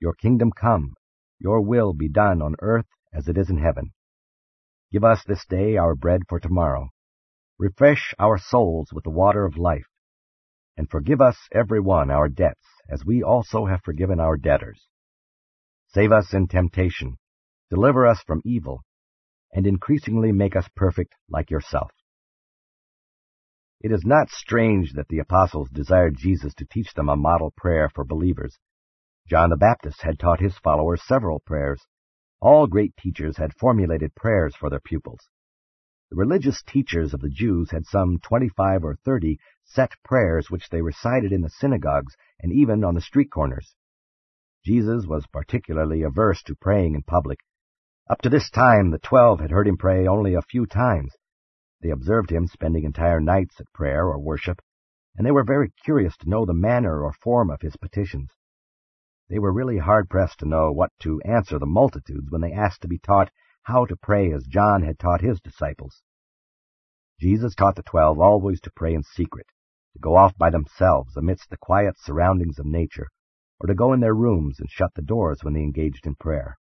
Your 0.02 0.14
kingdom 0.14 0.52
come, 0.52 0.94
your 1.40 1.62
will 1.62 1.94
be 1.94 2.10
done 2.10 2.42
on 2.42 2.56
earth 2.62 2.88
as 3.14 3.30
it 3.30 3.38
is 3.38 3.50
in 3.50 3.60
heaven. 3.60 3.92
Give 4.92 5.06
us 5.06 5.24
this 5.26 5.46
day 5.48 5.78
our 5.78 5.96
bread 5.96 6.24
for 6.28 6.40
tomorrow 6.40 6.90
Refresh 7.60 8.14
our 8.18 8.38
souls 8.38 8.94
with 8.94 9.04
the 9.04 9.10
water 9.10 9.44
of 9.46 9.58
life, 9.58 9.88
and 10.78 10.90
forgive 10.90 11.20
us 11.20 11.36
every 11.54 11.82
one 11.82 12.10
our 12.10 12.30
debts, 12.30 12.66
as 12.90 13.04
we 13.04 13.22
also 13.22 13.66
have 13.66 13.82
forgiven 13.84 14.18
our 14.18 14.38
debtors. 14.38 14.88
Save 15.94 16.14
us 16.14 16.34
in 16.34 16.48
temptation, 16.48 17.18
deliver 17.70 18.08
us 18.08 18.24
from 18.26 18.42
evil, 18.46 18.84
and 19.52 19.68
increasingly 19.68 20.32
make 20.32 20.56
us 20.56 20.70
perfect 20.74 21.14
like 21.30 21.52
yourself. 21.52 21.92
It 23.82 23.92
is 23.92 24.06
not 24.06 24.30
strange 24.30 24.94
that 24.94 25.10
the 25.10 25.20
apostles 25.20 25.70
desired 25.70 26.16
Jesus 26.18 26.54
to 26.56 26.66
teach 26.66 26.94
them 26.94 27.10
a 27.10 27.18
model 27.18 27.54
prayer 27.58 27.90
for 27.94 28.06
believers. 28.06 28.58
John 29.28 29.50
the 29.50 29.58
Baptist 29.58 30.02
had 30.02 30.18
taught 30.18 30.40
his 30.40 30.58
followers 30.60 31.02
several 31.06 31.42
prayers. 31.42 31.82
All 32.40 32.68
great 32.68 32.96
teachers 32.96 33.36
had 33.36 33.54
formulated 33.60 34.16
prayers 34.16 34.56
for 34.56 34.70
their 34.70 34.80
pupils. 34.80 35.20
The 36.10 36.18
religious 36.18 36.64
teachers 36.64 37.14
of 37.14 37.22
the 37.22 37.30
Jews 37.30 37.70
had 37.70 37.86
some 37.86 38.18
twenty-five 38.18 38.84
or 38.84 38.96
thirty 38.96 39.40
set 39.64 39.92
prayers 40.04 40.50
which 40.50 40.70
they 40.70 40.82
recited 40.82 41.32
in 41.32 41.42
the 41.42 41.50
synagogues 41.50 42.16
and 42.40 42.52
even 42.52 42.84
on 42.84 42.96
the 42.96 43.02
street 43.02 43.30
corners. 43.32 43.76
Jesus 44.66 45.06
was 45.06 45.28
particularly 45.28 46.02
averse 46.02 46.42
to 46.44 46.56
praying 46.56 46.96
in 46.96 47.04
public. 47.04 47.40
Up 48.10 48.22
to 48.22 48.30
this 48.30 48.50
time, 48.50 48.90
the 48.90 48.98
twelve 48.98 49.40
had 49.40 49.52
heard 49.52 49.68
him 49.68 49.78
pray 49.78 50.08
only 50.08 50.34
a 50.34 50.42
few 50.42 50.66
times. 50.66 51.14
They 51.82 51.92
observed 51.92 52.32
him 52.32 52.48
spending 52.48 52.86
entire 52.86 53.20
nights 53.20 53.60
at 53.60 53.72
prayer 53.72 54.08
or 54.08 54.20
worship, 54.20 54.62
and 55.16 55.26
they 55.26 55.32
were 55.32 55.44
very 55.44 55.72
curious 55.86 56.18
to 56.18 56.30
know 56.30 56.44
the 56.44 56.54
manner 56.54 57.04
or 57.04 57.14
form 57.14 57.52
of 57.52 57.62
his 57.62 57.78
petitions. 57.78 58.32
They 59.30 59.38
were 59.38 59.54
really 59.54 59.78
hard-pressed 59.78 60.40
to 60.40 60.48
know 60.48 60.72
what 60.72 60.92
to 61.02 61.22
answer 61.24 61.60
the 61.60 61.68
multitudes 61.68 62.32
when 62.32 62.42
they 62.42 62.52
asked 62.52 62.82
to 62.82 62.88
be 62.88 62.98
taught 62.98 63.30
how 63.70 63.86
to 63.86 63.96
pray 63.96 64.34
as 64.34 64.44
John 64.50 64.82
had 64.82 64.98
taught 64.98 65.22
his 65.22 65.40
disciples. 65.40 66.02
Jesus 67.20 67.54
taught 67.54 67.76
the 67.76 67.84
twelve 67.84 68.20
always 68.20 68.60
to 68.62 68.72
pray 68.76 68.96
in 68.96 69.04
secret, 69.04 69.46
to 69.94 70.00
go 70.00 70.16
off 70.16 70.36
by 70.38 70.50
themselves 70.50 71.16
amidst 71.16 71.50
the 71.50 71.58
quiet 71.58 71.94
surroundings 72.00 72.58
of 72.58 72.66
nature, 72.66 73.08
or 73.60 73.68
to 73.68 73.76
go 73.76 73.94
in 73.94 74.00
their 74.00 74.16
rooms 74.16 74.60
and 74.60 74.70
shut 74.70 74.92
the 74.96 75.04
doors 75.04 75.40
when 75.44 75.54
they 75.54 75.60
engaged 75.60 76.08
in 76.08 76.16
prayer. 76.16 76.58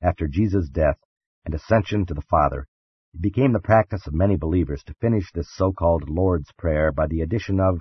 After 0.00 0.28
Jesus' 0.28 0.68
death 0.68 0.98
and 1.44 1.54
ascension 1.54 2.06
to 2.06 2.14
the 2.14 2.28
Father, 2.30 2.66
it 3.14 3.22
became 3.22 3.52
the 3.52 3.60
practice 3.60 4.06
of 4.06 4.14
many 4.14 4.36
believers 4.36 4.82
to 4.84 4.94
finish 5.00 5.32
this 5.32 5.48
so-called 5.54 6.08
Lord's 6.08 6.52
Prayer 6.52 6.92
by 6.92 7.06
the 7.06 7.22
addition 7.22 7.58
of, 7.58 7.80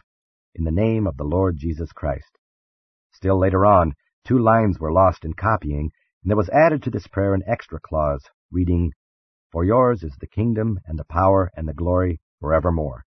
In 0.56 0.64
the 0.64 0.72
name 0.72 1.06
of 1.06 1.18
the 1.18 1.26
Lord 1.26 1.58
Jesus 1.58 1.92
Christ. 1.92 2.40
Still 3.12 3.38
later 3.38 3.66
on, 3.66 3.94
two 4.26 4.40
lines 4.40 4.80
were 4.80 4.94
lost 4.94 5.26
in 5.26 5.34
copying, 5.34 5.92
and 6.26 6.32
there 6.32 6.38
was 6.38 6.50
added 6.50 6.82
to 6.82 6.90
this 6.90 7.06
prayer 7.06 7.36
an 7.36 7.44
extra 7.46 7.80
clause, 7.80 8.24
reading, 8.52 8.92
For 9.52 9.64
yours 9.64 10.02
is 10.02 10.18
the 10.20 10.26
kingdom 10.26 10.80
and 10.88 10.98
the 10.98 11.06
power 11.06 11.52
and 11.56 11.68
the 11.68 11.74
glory 11.74 12.20
forevermore. 12.40 13.04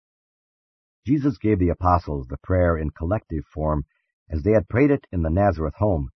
Jesus 1.04 1.40
gave 1.40 1.58
the 1.58 1.70
apostles 1.70 2.28
the 2.28 2.38
prayer 2.44 2.78
in 2.78 2.92
collective 2.92 3.44
form 3.52 3.86
as 4.30 4.44
they 4.44 4.52
had 4.52 4.70
prayed 4.70 4.92
it 4.92 5.08
in 5.12 5.24
the 5.24 5.32
Nazareth 5.32 5.74
home. 5.78 6.10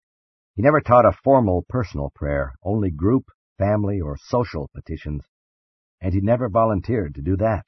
He 0.54 0.62
never 0.62 0.80
taught 0.80 1.08
a 1.08 1.18
formal 1.24 1.66
personal 1.68 2.12
prayer, 2.14 2.54
only 2.62 2.92
group, 2.92 3.24
family, 3.58 4.00
or 4.00 4.16
social 4.16 4.70
petitions, 4.72 5.24
and 6.02 6.14
he 6.14 6.22
never 6.22 6.50
volunteered 6.50 7.16
to 7.16 7.24
do 7.24 7.36
that. 7.38 7.66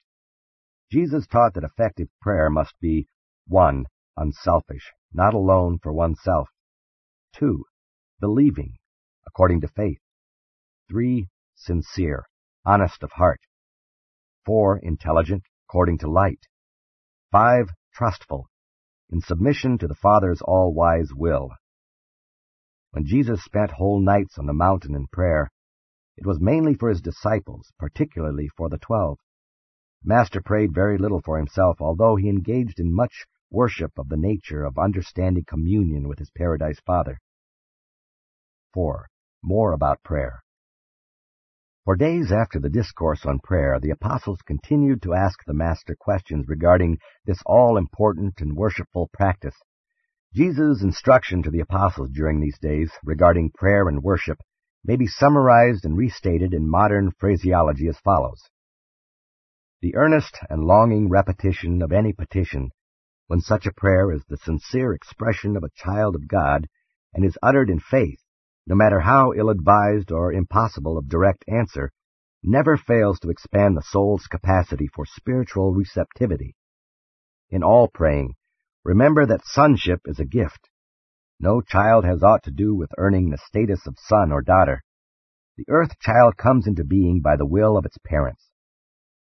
Jesus 0.92 1.26
taught 1.26 1.54
that 1.54 1.64
effective 1.64 2.06
prayer 2.22 2.50
must 2.50 2.74
be 2.80 3.08
1 3.48 3.86
unselfish, 4.16 4.92
not 5.12 5.34
alone 5.34 5.80
for 5.82 5.92
oneself. 5.92 6.46
2. 7.32 7.64
Believing, 8.20 8.76
according 9.26 9.60
to 9.60 9.68
faith. 9.68 10.00
3. 10.90 11.28
Sincere, 11.54 12.26
honest 12.64 13.02
of 13.02 13.12
heart. 13.12 13.40
4. 14.46 14.78
Intelligent, 14.82 15.42
according 15.68 15.98
to 15.98 16.10
light. 16.10 16.40
5. 17.32 17.68
Trustful, 17.92 18.48
in 19.10 19.20
submission 19.20 19.78
to 19.78 19.86
the 19.86 19.94
Father's 19.94 20.40
all-wise 20.42 21.10
will. 21.14 21.50
When 22.90 23.06
Jesus 23.06 23.42
spent 23.42 23.72
whole 23.72 24.00
nights 24.00 24.38
on 24.38 24.46
the 24.46 24.52
mountain 24.52 24.94
in 24.94 25.06
prayer, 25.08 25.50
it 26.16 26.26
was 26.26 26.40
mainly 26.40 26.74
for 26.74 26.88
his 26.88 27.00
disciples, 27.00 27.72
particularly 27.78 28.48
for 28.56 28.68
the 28.68 28.78
twelve. 28.78 29.18
Master 30.04 30.40
prayed 30.40 30.74
very 30.74 30.98
little 30.98 31.20
for 31.20 31.38
himself, 31.38 31.80
although 31.80 32.16
he 32.16 32.28
engaged 32.28 32.78
in 32.78 32.94
much 32.94 33.24
worship 33.50 33.92
of 33.98 34.08
the 34.08 34.16
nature 34.16 34.64
of 34.64 34.78
understanding 34.78 35.44
communion 35.44 36.06
with 36.08 36.18
his 36.18 36.30
Paradise 36.30 36.80
Father. 36.84 37.18
4. 38.74 39.08
More 39.46 39.72
about 39.72 40.02
prayer. 40.02 40.42
For 41.84 41.96
days 41.96 42.32
after 42.32 42.58
the 42.58 42.70
discourse 42.70 43.26
on 43.26 43.40
prayer, 43.40 43.78
the 43.78 43.90
apostles 43.90 44.38
continued 44.46 45.02
to 45.02 45.12
ask 45.12 45.44
the 45.44 45.52
Master 45.52 45.94
questions 45.94 46.48
regarding 46.48 46.96
this 47.26 47.42
all-important 47.44 48.40
and 48.40 48.56
worshipful 48.56 49.10
practice. 49.12 49.54
Jesus' 50.32 50.82
instruction 50.82 51.42
to 51.42 51.50
the 51.50 51.60
apostles 51.60 52.08
during 52.14 52.40
these 52.40 52.58
days 52.58 52.90
regarding 53.04 53.50
prayer 53.50 53.86
and 53.86 54.02
worship 54.02 54.38
may 54.82 54.96
be 54.96 55.06
summarized 55.06 55.84
and 55.84 55.94
restated 55.94 56.54
in 56.54 56.66
modern 56.66 57.10
phraseology 57.10 57.86
as 57.86 57.98
follows. 57.98 58.48
The 59.82 59.94
earnest 59.94 60.38
and 60.48 60.64
longing 60.64 61.10
repetition 61.10 61.82
of 61.82 61.92
any 61.92 62.14
petition 62.14 62.70
when 63.26 63.40
such 63.42 63.66
a 63.66 63.74
prayer 63.74 64.10
is 64.10 64.24
the 64.26 64.38
sincere 64.38 64.94
expression 64.94 65.54
of 65.54 65.64
a 65.64 65.74
child 65.76 66.14
of 66.14 66.28
God 66.28 66.66
and 67.12 67.26
is 67.26 67.36
uttered 67.42 67.68
in 67.68 67.78
faith, 67.78 68.23
no 68.66 68.74
matter 68.74 69.00
how 69.00 69.32
ill-advised 69.32 70.10
or 70.10 70.32
impossible 70.32 70.96
of 70.96 71.08
direct 71.08 71.44
answer, 71.48 71.90
never 72.42 72.76
fails 72.76 73.18
to 73.20 73.30
expand 73.30 73.76
the 73.76 73.82
soul's 73.82 74.26
capacity 74.26 74.86
for 74.86 75.04
spiritual 75.06 75.72
receptivity. 75.72 76.54
In 77.50 77.62
all 77.62 77.88
praying, 77.88 78.34
remember 78.84 79.26
that 79.26 79.44
sonship 79.44 80.00
is 80.06 80.18
a 80.18 80.24
gift. 80.24 80.68
No 81.40 81.60
child 81.60 82.04
has 82.04 82.22
aught 82.22 82.42
to 82.44 82.50
do 82.50 82.74
with 82.74 82.90
earning 82.96 83.30
the 83.30 83.38
status 83.38 83.86
of 83.86 83.98
son 83.98 84.32
or 84.32 84.42
daughter. 84.42 84.82
The 85.56 85.66
earth 85.68 85.98
child 86.00 86.36
comes 86.36 86.66
into 86.66 86.84
being 86.84 87.20
by 87.20 87.36
the 87.36 87.46
will 87.46 87.76
of 87.76 87.84
its 87.84 87.98
parents. 87.98 88.50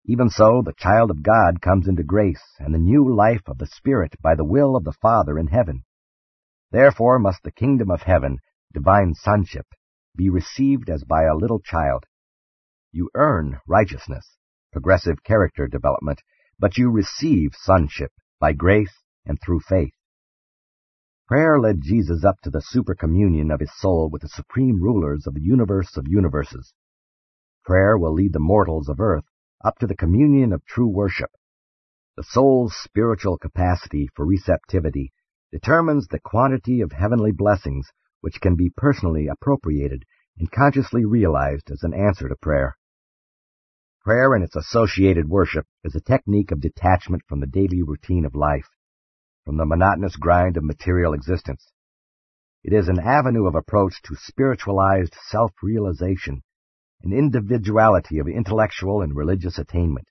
Even 0.05 0.29
so, 0.29 0.61
the 0.63 0.73
child 0.77 1.09
of 1.09 1.23
God 1.23 1.61
comes 1.61 1.87
into 1.87 2.03
grace 2.03 2.43
and 2.59 2.73
the 2.73 2.79
new 2.79 3.13
life 3.13 3.41
of 3.47 3.57
the 3.57 3.67
Spirit 3.67 4.15
by 4.21 4.35
the 4.35 4.45
will 4.45 4.75
of 4.75 4.83
the 4.83 4.93
Father 5.01 5.39
in 5.39 5.47
heaven. 5.47 5.83
Therefore 6.71 7.19
must 7.19 7.43
the 7.43 7.51
kingdom 7.51 7.89
of 7.89 8.03
heaven, 8.03 8.39
divine 8.75 9.13
sonship, 9.13 9.65
be 10.17 10.29
received 10.29 10.89
as 10.89 11.05
by 11.05 11.23
a 11.23 11.35
little 11.35 11.61
child. 11.61 12.03
You 12.91 13.09
earn 13.15 13.61
righteousness, 13.65 14.35
progressive 14.73 15.23
character 15.23 15.65
development, 15.65 16.21
but 16.59 16.77
you 16.77 16.91
receive 16.91 17.51
sonship 17.55 18.11
by 18.37 18.51
grace 18.51 18.93
and 19.25 19.39
through 19.41 19.61
faith. 19.61 19.93
Prayer 21.25 21.57
led 21.57 21.79
Jesus 21.79 22.25
up 22.25 22.41
to 22.41 22.49
the 22.49 22.61
supercommunion 22.61 23.49
of 23.53 23.61
his 23.61 23.71
soul 23.79 24.09
with 24.11 24.23
the 24.23 24.27
supreme 24.27 24.83
rulers 24.83 25.25
of 25.25 25.35
the 25.35 25.41
universe 25.41 25.95
of 25.95 26.05
universes. 26.09 26.73
Prayer 27.63 27.97
will 27.97 28.13
lead 28.13 28.33
the 28.33 28.39
mortals 28.39 28.89
of 28.89 28.99
earth 28.99 29.23
up 29.63 29.79
to 29.79 29.87
the 29.87 29.95
communion 29.95 30.51
of 30.51 30.65
true 30.65 30.89
worship. 30.89 31.31
The 32.17 32.23
soul's 32.23 32.75
spiritual 32.75 33.37
capacity 33.37 34.09
for 34.13 34.25
receptivity 34.25 35.13
determines 35.53 36.07
the 36.07 36.19
quantity 36.19 36.81
of 36.81 36.91
heavenly 36.91 37.31
blessings 37.31 37.89
which 38.21 38.41
can 38.41 38.55
be 38.55 38.71
personally 38.75 39.27
appropriated 39.27 40.03
and 40.37 40.51
consciously 40.51 41.05
realized 41.05 41.69
as 41.71 41.83
an 41.83 41.93
answer 41.93 42.27
to 42.29 42.35
prayer. 42.35 42.75
Prayer 44.03 44.33
and 44.33 44.43
its 44.43 44.55
associated 44.55 45.29
worship 45.29 45.65
is 45.83 45.95
a 45.95 46.01
technique 46.01 46.51
of 46.51 46.61
detachment 46.61 47.23
from 47.27 47.39
the 47.39 47.47
daily 47.47 47.81
routine 47.81 48.25
of 48.25 48.35
life, 48.35 48.69
from 49.45 49.57
the 49.57 49.65
monotonous 49.65 50.15
grind 50.15 50.57
of 50.57 50.63
material 50.63 51.13
existence. 51.13 51.71
It 52.63 52.73
is 52.73 52.87
an 52.87 52.99
avenue 52.99 53.47
of 53.47 53.55
approach 53.55 54.01
to 54.03 54.15
spiritualized 54.15 55.15
self-realization 55.29 56.43
an 57.05 57.13
individuality 57.13 58.17
of 58.17 58.27
intellectual 58.27 59.01
and 59.01 59.15
religious 59.15 59.59
attainment. 59.59 60.07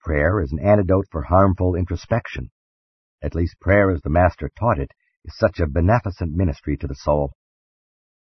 Prayer 0.00 0.40
is 0.40 0.52
an 0.52 0.60
antidote 0.60 1.06
for 1.10 1.22
harmful 1.22 1.74
introspection. 1.74 2.50
At 3.20 3.34
least 3.34 3.58
prayer 3.60 3.90
as 3.90 4.00
the 4.02 4.10
Master 4.10 4.48
taught 4.56 4.78
it 4.78 4.92
is 5.24 5.36
such 5.36 5.60
a 5.60 5.66
beneficent 5.66 6.32
ministry 6.32 6.76
to 6.76 6.86
the 6.86 6.94
soul. 6.94 7.32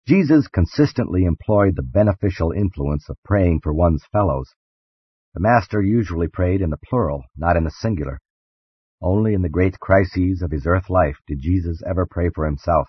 Jesus 0.07 0.49
consistently 0.49 1.25
employed 1.25 1.77
the 1.77 1.83
beneficial 1.83 2.53
influence 2.53 3.09
of 3.11 3.23
praying 3.25 3.61
for 3.63 3.75
one's 3.75 4.05
fellows. 4.11 4.55
The 5.35 5.41
Master 5.41 5.83
usually 5.83 6.29
prayed 6.29 6.63
in 6.63 6.71
the 6.71 6.79
plural, 6.89 7.25
not 7.37 7.57
in 7.57 7.65
the 7.65 7.71
singular. 7.71 8.19
Only 9.03 9.35
in 9.35 9.43
the 9.43 9.49
great 9.49 9.79
crises 9.79 10.43
of 10.43 10.51
his 10.51 10.67
earth 10.67 10.89
life 10.89 11.17
did 11.27 11.41
Jesus 11.41 11.83
ever 11.87 12.07
pray 12.07 12.31
for 12.35 12.47
himself. 12.47 12.89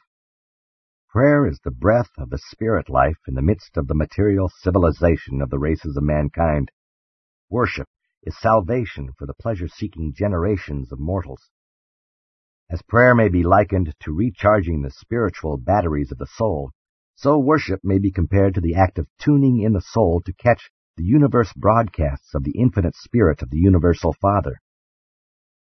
Prayer 1.09 1.45
is 1.45 1.59
the 1.63 1.71
breath 1.71 2.11
of 2.17 2.29
the 2.29 2.39
spirit 2.51 2.89
life 2.89 3.17
in 3.27 3.33
the 3.33 3.41
midst 3.41 3.75
of 3.77 3.87
the 3.87 3.95
material 3.95 4.49
civilization 4.61 5.41
of 5.41 5.49
the 5.49 5.59
races 5.59 5.97
of 5.97 6.03
mankind. 6.03 6.71
Worship 7.49 7.87
is 8.23 8.39
salvation 8.39 9.09
for 9.17 9.25
the 9.25 9.33
pleasure-seeking 9.33 10.13
generations 10.15 10.91
of 10.91 10.99
mortals. 10.99 11.49
As 12.71 12.83
prayer 12.83 13.15
may 13.15 13.29
be 13.29 13.41
likened 13.41 13.95
to 14.01 14.13
recharging 14.13 14.83
the 14.83 14.91
spiritual 14.91 15.57
batteries 15.57 16.11
of 16.11 16.19
the 16.19 16.27
soul, 16.27 16.69
so 17.15 17.39
worship 17.39 17.79
may 17.83 17.97
be 17.97 18.11
compared 18.11 18.53
to 18.53 18.61
the 18.61 18.75
act 18.75 18.99
of 18.99 19.07
tuning 19.19 19.59
in 19.59 19.73
the 19.73 19.81
soul 19.81 20.21
to 20.25 20.33
catch 20.33 20.69
the 20.95 21.03
universe 21.03 21.51
broadcasts 21.53 22.35
of 22.35 22.43
the 22.43 22.59
infinite 22.59 22.95
spirit 22.95 23.41
of 23.41 23.49
the 23.49 23.57
universal 23.57 24.13
Father. 24.21 24.61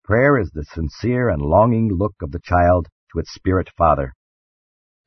Prayer 0.03 0.37
is 0.37 0.51
the 0.51 0.65
sincere 0.65 1.29
and 1.29 1.41
longing 1.41 1.89
look 1.91 2.13
of 2.21 2.31
the 2.31 2.39
child 2.39 2.89
to 3.11 3.19
its 3.19 3.33
spirit 3.33 3.71
father. 3.75 4.13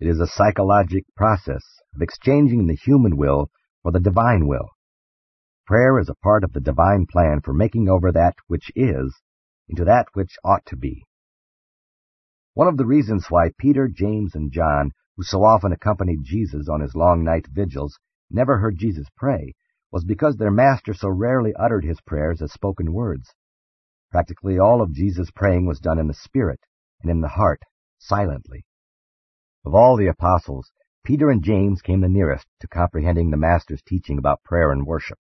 It 0.01 0.09
is 0.09 0.19
a 0.19 0.27
psychologic 0.27 1.05
process 1.15 1.63
of 1.95 2.03
exchanging 2.03 2.67
the 2.67 2.75
human 2.75 3.17
will 3.17 3.51
for 3.83 3.93
the 3.93 4.01
divine 4.01 4.49
will. 4.49 4.71
Prayer 5.67 6.01
is 6.01 6.09
a 6.09 6.17
part 6.17 6.43
of 6.43 6.53
the 6.53 6.61
divine 6.61 7.07
plan 7.07 7.41
for 7.43 7.53
making 7.53 7.89
over 7.89 8.11
that 8.11 8.35
which 8.49 8.73
is 8.75 9.15
into 9.69 9.85
that 9.85 10.07
which 10.15 10.37
ought 10.43 10.67
to 10.67 10.77
be. 10.77 11.05
One 12.57 12.69
of 12.69 12.79
the 12.79 12.87
reasons 12.87 13.27
why 13.29 13.51
Peter, 13.59 13.87
James, 13.87 14.35
and 14.35 14.51
John 14.51 14.93
who 15.15 15.23
so 15.23 15.45
often 15.45 15.73
accompanied 15.73 16.25
Jesus 16.25 16.71
on 16.71 16.81
his 16.81 16.95
long 16.95 17.23
night 17.23 17.47
vigils, 17.49 17.99
never 18.31 18.57
heard 18.57 18.79
Jesus 18.79 19.07
pray, 19.15 19.55
was 19.93 20.05
because 20.05 20.37
their 20.37 20.51
master 20.51 20.95
so 20.95 21.11
rarely 21.11 21.53
uttered 21.57 21.85
his 21.85 22.01
prayers 22.01 22.41
as 22.41 22.55
spoken 22.55 22.95
words. 22.95 23.35
Practically 24.11 24.59
all 24.59 24.81
of 24.81 24.95
Jesus' 24.95 25.31
praying 25.33 25.67
was 25.67 25.81
done 25.81 25.99
in 25.99 26.07
the 26.07 26.15
Spirit 26.15 26.61
and 27.03 27.11
in 27.11 27.21
the 27.21 27.29
heart, 27.29 27.61
silently. 27.99 28.65
Of 29.67 29.75
all 29.75 29.99
the 29.99 30.07
apostles, 30.07 30.73
Peter 31.05 31.29
and 31.29 31.45
James 31.45 31.83
came 31.83 32.01
the 32.01 32.09
nearest 32.09 32.47
to 32.61 32.69
comprehending 32.69 33.29
the 33.29 33.37
Master's 33.37 33.83
teaching 33.83 34.17
about 34.17 34.43
prayer 34.45 34.73
and 34.73 34.87
worship. 34.87 35.19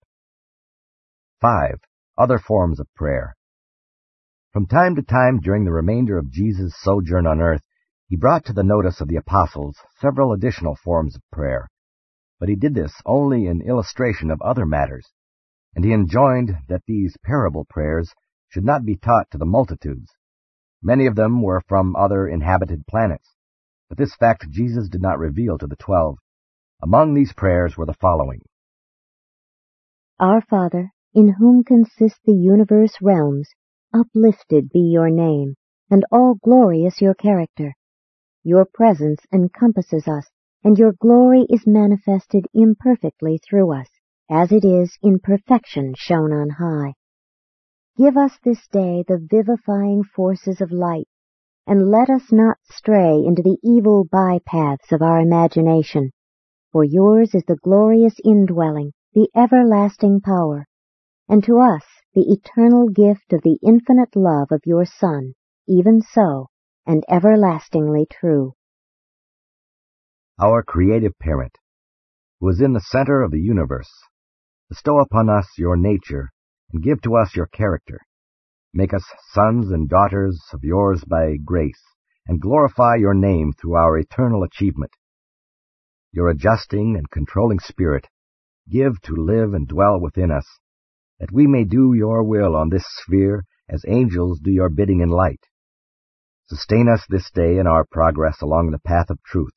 5. 1.43 1.81
Other 2.17 2.39
forms 2.39 2.81
of 2.81 2.95
prayer. 2.95 3.36
From 4.57 4.65
time 4.65 4.95
to 4.95 5.03
time 5.03 5.41
during 5.41 5.67
the 5.67 5.71
remainder 5.71 6.17
of 6.17 6.31
Jesus' 6.31 6.73
sojourn 6.81 7.27
on 7.27 7.43
earth, 7.43 7.61
he 8.09 8.17
brought 8.17 8.47
to 8.47 8.55
the 8.55 8.63
notice 8.63 9.03
of 9.03 9.09
the 9.09 9.17
apostles 9.17 9.77
several 10.01 10.33
additional 10.33 10.75
forms 10.75 11.15
of 11.15 11.21
prayer, 11.31 11.69
but 12.41 12.49
he 12.49 12.57
did 12.57 12.75
this 12.75 13.03
only 13.05 13.49
in 13.49 13.61
illustration 13.61 14.31
of 14.31 14.41
other 14.41 14.65
matters, 14.65 15.13
and 15.75 15.85
he 15.85 15.93
enjoined 15.93 16.57
that 16.71 16.81
these 16.87 17.19
parable 17.23 17.67
prayers 17.69 18.15
should 18.49 18.65
not 18.65 18.87
be 18.87 18.97
taught 18.97 19.31
to 19.31 19.37
the 19.37 19.45
multitudes. 19.45 20.11
Many 20.83 21.05
of 21.05 21.17
them 21.17 21.43
were 21.43 21.61
from 21.69 21.95
other 21.95 22.27
inhabited 22.27 22.87
planets, 22.87 23.35
but 23.91 23.99
this 23.99 24.15
fact 24.15 24.49
Jesus 24.49 24.89
did 24.89 25.03
not 25.03 25.19
reveal 25.19 25.59
to 25.59 25.67
the 25.67 25.77
twelve. 25.77 26.17
Among 26.83 27.13
these 27.13 27.35
prayers 27.35 27.77
were 27.77 27.85
the 27.85 27.93
following. 28.01 28.41
Our 30.19 30.41
Father, 30.41 30.93
in 31.13 31.35
whom 31.39 31.63
consist 31.63 32.17
the 32.25 32.33
universe 32.33 32.97
realms, 33.03 33.51
uplifted 33.93 34.71
be 34.71 34.81
your 34.81 35.11
name, 35.11 35.55
and 35.91 36.05
all 36.11 36.35
glorious 36.43 37.01
your 37.01 37.15
character. 37.15 37.75
Your 38.43 38.65
presence 38.65 39.21
encompasses 39.33 40.07
us, 40.07 40.31
and 40.63 40.79
your 40.79 40.93
glory 40.93 41.47
is 41.49 41.67
manifested 41.67 42.47
imperfectly 42.55 43.39
through 43.39 43.73
us, 43.73 43.89
as 44.31 44.53
it 44.53 44.65
is 44.65 44.97
in 45.03 45.19
perfection 45.19 45.95
shown 45.97 46.33
on 46.33 46.51
high. 46.51 46.95
Give 47.97 48.17
us 48.17 48.39
this 48.45 48.67
day 48.69 49.05
the 49.07 49.19
vivifying 49.19 50.03
forces 50.05 50.61
of 50.61 50.71
light, 50.71 51.09
and 51.67 51.91
let 51.91 52.11
us 52.11 52.31
not 52.31 52.59
stray 52.65 53.25
into 53.25 53.43
the 53.43 53.59
evil 53.63 54.05
bypaths 54.05 54.93
of 54.93 55.03
our 55.03 55.21
imagination. 55.21 56.11
For 56.73 56.85
yours 56.85 57.35
is 57.35 57.45
the 57.47 57.57
glorious 57.57 58.15
indwelling, 58.25 58.93
the 59.15 59.29
everlasting 59.35 60.21
power, 60.21 60.67
and 61.29 61.43
to 61.45 61.59
us 61.59 61.85
the 62.17 62.33
eternal 62.33 62.89
gift 62.89 63.35
of 63.35 63.43
the 63.43 63.59
infinite 63.63 64.17
love 64.17 64.49
of 64.51 64.63
your 64.65 64.87
Son, 64.87 65.35
even 65.69 66.01
so, 66.01 66.49
and 66.87 67.05
everlastingly 67.11 68.07
true. 68.11 68.55
Our 70.41 70.63
creative 70.63 71.13
parent, 71.19 71.53
who 72.41 72.49
is 72.49 72.63
in 72.63 72.73
the 72.73 72.81
center 72.81 73.21
of 73.21 73.33
the 73.33 73.39
universe, 73.39 73.91
bestow 74.71 74.99
upon 74.99 75.29
us 75.29 75.47
your 75.59 75.77
nature 75.77 76.31
and 76.73 76.83
give 76.83 77.03
to 77.03 77.17
us 77.17 77.37
your 77.37 77.49
character. 77.49 78.01
Make 78.73 78.95
us 78.95 79.05
sons 79.33 79.71
and 79.71 79.87
daughters 79.87 80.41
of 80.55 80.61
yours 80.65 81.05
by 81.07 81.37
grace, 81.45 81.83
and 82.27 82.41
glorify 82.41 82.95
your 82.97 83.15
name 83.15 83.53
through 83.53 83.77
our 83.77 83.99
eternal 83.99 84.43
achievement. 84.43 84.93
Your 86.13 86.31
adjusting 86.31 86.97
and 86.97 87.11
controlling 87.11 87.59
spirit 87.59 88.07
give 88.71 89.03
to 89.03 89.15
live 89.15 89.53
and 89.53 89.69
dwell 89.69 90.01
within 90.01 90.31
us, 90.31 90.47
that 91.21 91.33
we 91.33 91.47
may 91.47 91.65
do 91.65 91.95
your 91.95 92.23
will 92.23 92.55
on 92.55 92.69
this 92.69 92.85
sphere 93.03 93.45
as 93.69 93.85
angels 93.89 94.41
do 94.41 94.51
your 94.51 94.69
bidding 94.69 95.01
in 95.01 95.09
light. 95.09 95.41
Sustain 96.49 96.89
us 96.89 97.05
this 97.09 97.31
day 97.33 97.59
in 97.59 97.67
our 97.67 97.85
progress 97.85 98.41
along 98.41 98.71
the 98.71 98.79
path 98.79 99.11
of 99.11 99.23
truth. 99.23 99.55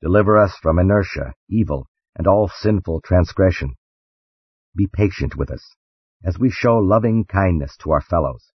Deliver 0.00 0.38
us 0.38 0.56
from 0.62 0.78
inertia, 0.78 1.34
evil, 1.50 1.88
and 2.16 2.26
all 2.26 2.48
sinful 2.48 3.00
transgression. 3.00 3.74
Be 4.76 4.86
patient 4.86 5.36
with 5.36 5.50
us, 5.50 5.74
as 6.24 6.38
we 6.38 6.50
show 6.50 6.76
loving 6.76 7.24
kindness 7.24 7.76
to 7.82 7.90
our 7.90 8.00
fellows. 8.00 8.52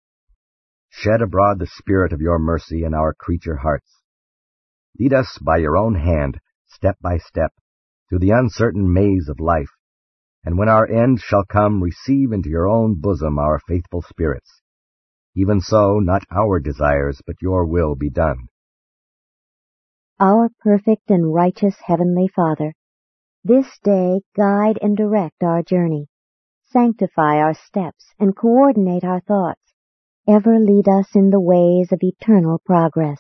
Shed 0.90 1.22
abroad 1.22 1.60
the 1.60 1.68
spirit 1.68 2.14
of 2.14 2.22
your 2.22 2.40
mercy 2.40 2.84
in 2.84 2.94
our 2.94 3.14
creature 3.14 3.58
hearts. 3.58 4.00
Lead 5.00 5.12
us 5.12 5.38
by 5.42 5.58
your 5.58 5.76
own 5.76 5.96
hand, 5.96 6.40
step 6.68 6.98
by 7.02 7.18
step, 7.18 7.52
through 8.08 8.20
the 8.20 8.32
uncertain 8.32 8.94
maze 8.94 9.28
of 9.28 9.40
life, 9.40 9.72
and 10.44 10.58
when 10.58 10.70
our 10.70 10.90
end 10.90 11.20
shall 11.20 11.44
come, 11.46 11.82
receive 11.82 12.32
into 12.32 12.50
your 12.50 12.68
own 12.68 12.96
bosom 13.00 13.40
our 13.40 13.60
faithful 13.68 14.02
spirits. 14.02 14.62
Even 15.36 15.62
so, 15.62 16.00
not 16.00 16.24
our 16.32 16.60
desires, 16.60 17.22
but 17.26 17.42
your 17.42 17.66
will 17.66 17.96
be 17.96 18.10
done. 18.10 18.48
Our 20.20 20.50
perfect 20.60 21.10
and 21.10 21.34
righteous 21.34 21.76
Heavenly 21.86 22.28
Father, 22.28 22.74
this 23.44 23.68
day 23.84 24.22
guide 24.38 24.80
and 24.82 24.96
direct 24.96 25.44
our 25.44 25.64
journey. 25.64 26.08
Sanctify 26.72 27.38
our 27.38 27.54
steps 27.54 28.14
and 28.18 28.36
coordinate 28.36 29.04
our 29.04 29.20
thoughts. 29.20 29.60
Ever 30.26 30.60
lead 30.60 30.88
us 30.88 31.08
in 31.14 31.30
the 31.30 31.42
ways 31.42 31.92
of 31.92 32.00
eternal 32.02 32.62
progress. 32.66 33.20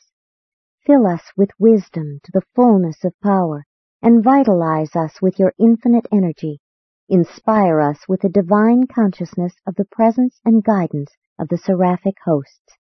Fill 0.86 1.06
us 1.06 1.24
with 1.36 1.50
wisdom 1.60 2.20
to 2.24 2.32
the 2.32 2.46
fullness 2.56 3.04
of 3.04 3.20
power, 3.22 3.66
and 4.02 4.24
vitalize 4.24 4.96
us 4.96 5.22
with 5.22 5.38
your 5.38 5.54
infinite 5.60 6.08
energy. 6.10 6.62
Inspire 7.10 7.82
us 7.82 8.00
with 8.08 8.24
a 8.24 8.30
divine 8.30 8.88
consciousness 8.88 9.54
of 9.68 9.76
the 9.76 9.86
presence 9.86 10.40
and 10.46 10.64
guidance 10.64 11.12
of 11.40 11.50
the 11.50 11.58
seraphic 11.58 12.16
hosts. 12.26 12.78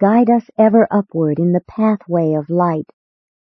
Guide 0.00 0.30
us 0.30 0.48
ever 0.58 0.86
upward 0.90 1.38
in 1.38 1.52
the 1.52 1.64
pathway 1.68 2.34
of 2.34 2.50
light 2.50 2.86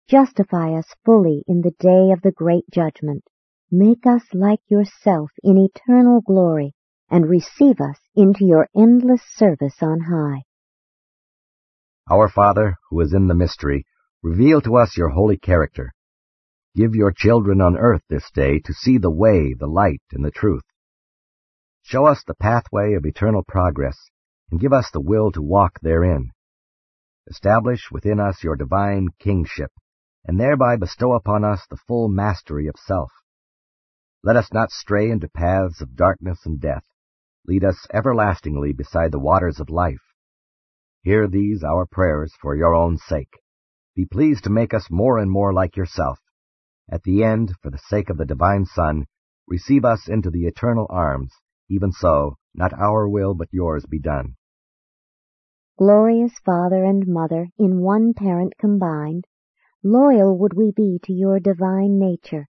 Justify 0.09 0.73
us 0.73 0.93
fully 1.05 1.43
in 1.47 1.61
the 1.61 1.73
day 1.79 2.11
of 2.11 2.21
the 2.21 2.31
great 2.31 2.65
judgment. 2.69 3.23
Make 3.71 4.05
us 4.05 4.21
like 4.33 4.59
yourself 4.67 5.31
in 5.41 5.57
eternal 5.57 6.21
glory, 6.21 6.73
and 7.09 7.29
receive 7.29 7.79
us 7.79 7.97
into 8.13 8.45
your 8.45 8.67
endless 8.75 9.21
service 9.35 9.81
on 9.81 10.01
high. 10.01 10.43
Our 12.11 12.27
Father, 12.27 12.75
who 12.89 12.99
is 12.99 13.13
in 13.13 13.27
the 13.27 13.33
mystery, 13.33 13.85
reveal 14.21 14.61
to 14.61 14.75
us 14.75 14.97
your 14.97 15.09
holy 15.09 15.37
character. 15.37 15.92
Give 16.75 16.95
your 16.95 17.13
children 17.15 17.61
on 17.61 17.77
earth 17.77 18.01
this 18.09 18.29
day 18.33 18.59
to 18.65 18.73
see 18.73 18.97
the 18.97 19.11
way, 19.11 19.53
the 19.53 19.67
light, 19.67 20.01
and 20.11 20.25
the 20.25 20.31
truth. 20.31 20.63
Show 21.83 22.07
us 22.07 22.23
the 22.25 22.33
pathway 22.33 22.93
of 22.93 23.05
eternal 23.05 23.43
progress, 23.47 23.95
and 24.49 24.59
give 24.59 24.73
us 24.73 24.89
the 24.91 25.01
will 25.01 25.31
to 25.33 25.41
walk 25.41 25.79
therein. 25.81 26.31
Establish 27.29 27.91
within 27.91 28.19
us 28.19 28.43
your 28.43 28.55
divine 28.55 29.09
kingship, 29.19 29.71
and 30.25 30.39
thereby 30.39 30.75
bestow 30.75 31.13
upon 31.13 31.43
us 31.43 31.63
the 31.69 31.77
full 31.87 32.09
mastery 32.09 32.67
of 32.67 32.75
self. 32.77 33.11
Let 34.23 34.35
us 34.35 34.51
not 34.51 34.71
stray 34.71 35.11
into 35.11 35.29
paths 35.29 35.79
of 35.79 35.95
darkness 35.95 36.39
and 36.45 36.59
death. 36.59 36.85
Lead 37.45 37.63
us 37.63 37.85
everlastingly 37.93 38.73
beside 38.73 39.11
the 39.11 39.19
waters 39.19 39.59
of 39.59 39.69
life. 39.69 40.01
Hear 41.03 41.27
these 41.27 41.63
our 41.63 41.85
prayers 41.85 42.33
for 42.41 42.55
your 42.55 42.73
own 42.73 42.97
sake. 42.97 43.41
Be 43.95 44.05
pleased 44.05 44.45
to 44.45 44.49
make 44.49 44.73
us 44.73 44.87
more 44.89 45.19
and 45.19 45.29
more 45.29 45.53
like 45.53 45.75
yourself. 45.75 46.17
At 46.89 47.03
the 47.03 47.23
end, 47.23 47.53
for 47.61 47.69
the 47.71 47.77
sake 47.77 48.09
of 48.09 48.17
the 48.17 48.25
divine 48.25 48.65
Son, 48.65 49.05
receive 49.47 49.85
us 49.85 50.09
into 50.09 50.29
the 50.29 50.45
eternal 50.45 50.85
arms. 50.89 51.33
Even 51.69 51.91
so, 51.91 52.35
not 52.53 52.73
our 52.73 53.07
will 53.07 53.33
but 53.33 53.53
yours 53.53 53.85
be 53.85 53.99
done. 53.99 54.35
Glorious 55.77 56.37
Father 56.39 56.83
and 56.83 57.07
Mother, 57.07 57.47
in 57.57 57.79
one 57.79 58.13
parent 58.13 58.57
combined, 58.59 59.25
Loyal 59.81 60.37
would 60.37 60.53
we 60.53 60.71
be 60.71 60.99
to 61.03 61.13
your 61.13 61.39
divine 61.39 61.97
nature, 61.97 62.47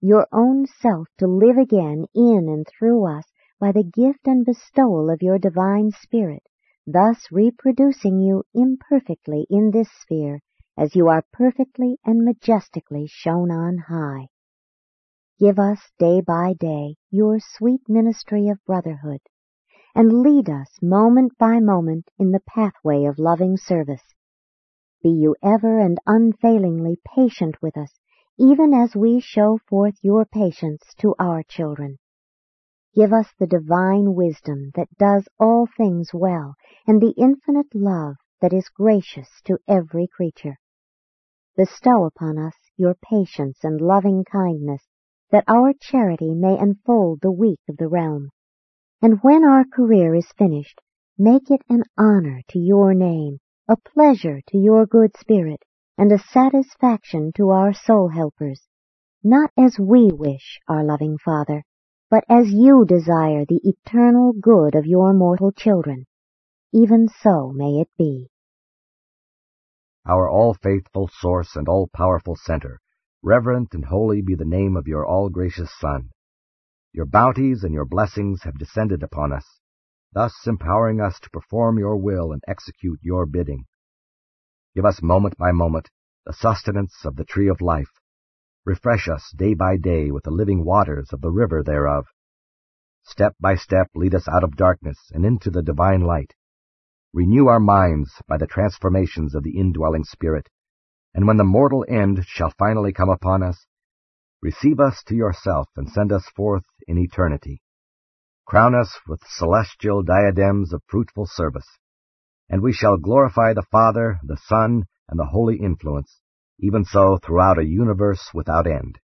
your 0.00 0.28
own 0.30 0.66
self 0.66 1.08
to 1.18 1.26
live 1.26 1.56
again 1.56 2.06
in 2.14 2.48
and 2.48 2.66
through 2.66 3.06
us 3.06 3.24
by 3.58 3.72
the 3.72 3.82
gift 3.82 4.26
and 4.26 4.44
bestowal 4.44 5.10
of 5.10 5.22
your 5.22 5.38
divine 5.38 5.90
spirit, 5.90 6.42
thus 6.86 7.32
reproducing 7.32 8.20
you 8.20 8.44
imperfectly 8.54 9.46
in 9.48 9.70
this 9.70 9.90
sphere 9.90 10.40
as 10.76 10.94
you 10.94 11.08
are 11.08 11.24
perfectly 11.32 11.98
and 12.04 12.24
majestically 12.24 13.06
shown 13.06 13.50
on 13.50 13.78
high. 13.78 14.28
Give 15.38 15.58
us 15.58 15.80
day 15.98 16.20
by 16.20 16.54
day 16.54 16.96
your 17.10 17.38
sweet 17.40 17.88
ministry 17.88 18.48
of 18.48 18.64
brotherhood, 18.64 19.20
and 19.94 20.22
lead 20.22 20.48
us 20.48 20.78
moment 20.82 21.36
by 21.38 21.60
moment 21.60 22.10
in 22.18 22.30
the 22.30 22.40
pathway 22.46 23.04
of 23.04 23.18
loving 23.18 23.56
service 23.56 24.02
be 25.02 25.08
you 25.08 25.34
ever 25.42 25.78
and 25.78 25.98
unfailingly 26.06 26.98
patient 27.16 27.62
with 27.62 27.76
us, 27.76 27.98
even 28.38 28.74
as 28.74 28.94
we 28.94 29.18
show 29.18 29.58
forth 29.66 29.94
your 30.02 30.26
patience 30.26 30.82
to 30.98 31.14
our 31.18 31.42
children. 31.42 31.98
Give 32.94 33.12
us 33.12 33.32
the 33.38 33.46
divine 33.46 34.14
wisdom 34.14 34.72
that 34.74 34.94
does 34.98 35.26
all 35.38 35.66
things 35.74 36.10
well, 36.12 36.54
and 36.86 37.00
the 37.00 37.14
infinite 37.16 37.74
love 37.74 38.16
that 38.40 38.52
is 38.52 38.68
gracious 38.68 39.28
to 39.44 39.58
every 39.68 40.06
creature. 40.06 40.56
Bestow 41.56 42.04
upon 42.04 42.38
us 42.38 42.54
your 42.76 42.94
patience 42.94 43.58
and 43.62 43.80
loving 43.80 44.24
kindness, 44.24 44.82
that 45.30 45.44
our 45.48 45.72
charity 45.80 46.34
may 46.34 46.58
enfold 46.58 47.20
the 47.20 47.30
weak 47.30 47.60
of 47.68 47.76
the 47.76 47.88
realm. 47.88 48.30
And 49.02 49.18
when 49.22 49.44
our 49.44 49.64
career 49.64 50.14
is 50.14 50.32
finished, 50.36 50.80
make 51.18 51.50
it 51.50 51.62
an 51.68 51.84
honor 51.96 52.40
to 52.48 52.58
your 52.58 52.94
name 52.94 53.38
a 53.70 53.76
pleasure 53.76 54.40
to 54.48 54.58
your 54.58 54.84
good 54.84 55.16
spirit, 55.16 55.62
and 55.96 56.10
a 56.10 56.18
satisfaction 56.18 57.30
to 57.36 57.50
our 57.50 57.72
soul 57.72 58.08
helpers, 58.08 58.66
not 59.22 59.48
as 59.56 59.78
we 59.78 60.10
wish, 60.10 60.58
our 60.66 60.82
loving 60.82 61.16
Father, 61.24 61.62
but 62.10 62.24
as 62.28 62.50
you 62.50 62.84
desire 62.84 63.44
the 63.44 63.60
eternal 63.62 64.32
good 64.32 64.74
of 64.74 64.86
your 64.86 65.12
mortal 65.12 65.52
children. 65.52 66.04
Even 66.72 67.08
so 67.08 67.52
may 67.52 67.80
it 67.80 67.88
be. 67.98 68.30
Our 70.06 70.28
all-faithful 70.28 71.10
source 71.12 71.56
and 71.56 71.68
all-powerful 71.68 72.36
center, 72.36 72.80
reverent 73.22 73.74
and 73.74 73.84
holy 73.84 74.22
be 74.22 74.36
the 74.36 74.44
name 74.44 74.76
of 74.76 74.86
your 74.86 75.04
all-gracious 75.04 75.70
Son. 75.78 76.10
Your 76.92 77.06
bounties 77.06 77.64
and 77.64 77.74
your 77.74 77.84
blessings 77.84 78.44
have 78.44 78.58
descended 78.58 79.02
upon 79.02 79.32
us, 79.32 79.58
thus 80.12 80.32
empowering 80.46 81.00
us 81.00 81.18
to 81.20 81.30
perform 81.30 81.78
your 81.78 81.96
will 81.96 82.32
and 82.32 82.42
execute 82.46 83.00
your 83.02 83.26
bidding. 83.26 83.64
Give 84.74 84.84
us 84.84 85.02
moment 85.02 85.36
by 85.36 85.50
moment 85.50 85.90
the 86.24 86.32
sustenance 86.32 87.04
of 87.04 87.16
the 87.16 87.24
tree 87.24 87.48
of 87.48 87.60
life. 87.60 87.90
Refresh 88.64 89.08
us 89.08 89.32
day 89.36 89.54
by 89.54 89.76
day 89.76 90.12
with 90.12 90.22
the 90.22 90.30
living 90.30 90.64
waters 90.64 91.12
of 91.12 91.20
the 91.20 91.30
river 91.30 91.64
thereof. 91.64 92.06
Step 93.02 93.34
by 93.40 93.56
step 93.56 93.88
lead 93.94 94.14
us 94.14 94.28
out 94.28 94.44
of 94.44 94.56
darkness 94.56 95.10
and 95.12 95.24
into 95.24 95.50
the 95.50 95.62
divine 95.62 96.02
light. 96.02 96.34
Renew 97.12 97.48
our 97.48 97.58
minds 97.58 98.22
by 98.28 98.36
the 98.36 98.46
transformations 98.46 99.34
of 99.34 99.42
the 99.42 99.58
indwelling 99.58 100.04
Spirit, 100.04 100.48
and 101.12 101.26
when 101.26 101.38
the 101.38 101.44
mortal 101.44 101.84
end 101.88 102.24
shall 102.24 102.54
finally 102.56 102.92
come 102.92 103.08
upon 103.08 103.42
us, 103.42 103.66
receive 104.40 104.78
us 104.78 105.02
to 105.08 105.16
yourself 105.16 105.66
and 105.76 105.90
send 105.90 106.12
us 106.12 106.24
forth 106.36 106.62
in 106.86 106.98
eternity. 106.98 107.62
Crown 108.46 108.76
us 108.76 108.96
with 109.08 109.20
celestial 109.26 110.04
diadems 110.04 110.72
of 110.72 110.82
fruitful 110.86 111.26
service, 111.26 111.66
and 112.48 112.62
we 112.62 112.72
shall 112.72 112.96
glorify 112.96 113.54
the 113.54 113.66
Father, 113.72 114.20
the 114.22 114.38
Son, 114.46 114.84
and 115.08 115.18
the 115.18 115.26
Holy 115.26 115.56
Influence, 115.56 116.20
even 116.60 116.84
so 116.84 117.18
throughout 117.18 117.58
a 117.58 117.64
universe 117.64 118.30
without 118.32 118.68
end. 118.68 118.98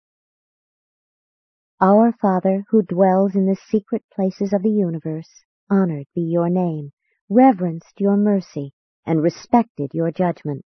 Our 1.80 2.12
Father, 2.22 2.64
who 2.70 2.82
dwells 2.82 3.34
in 3.34 3.46
the 3.46 3.56
secret 3.68 4.04
places 4.14 4.52
of 4.52 4.62
the 4.62 4.70
universe, 4.70 5.28
honored 5.68 6.06
be 6.14 6.22
your 6.22 6.48
name, 6.48 6.92
reverenced 7.28 8.00
your 8.00 8.16
mercy, 8.16 8.72
and 9.04 9.22
respected 9.22 9.90
your 9.92 10.10
judgment. 10.10 10.64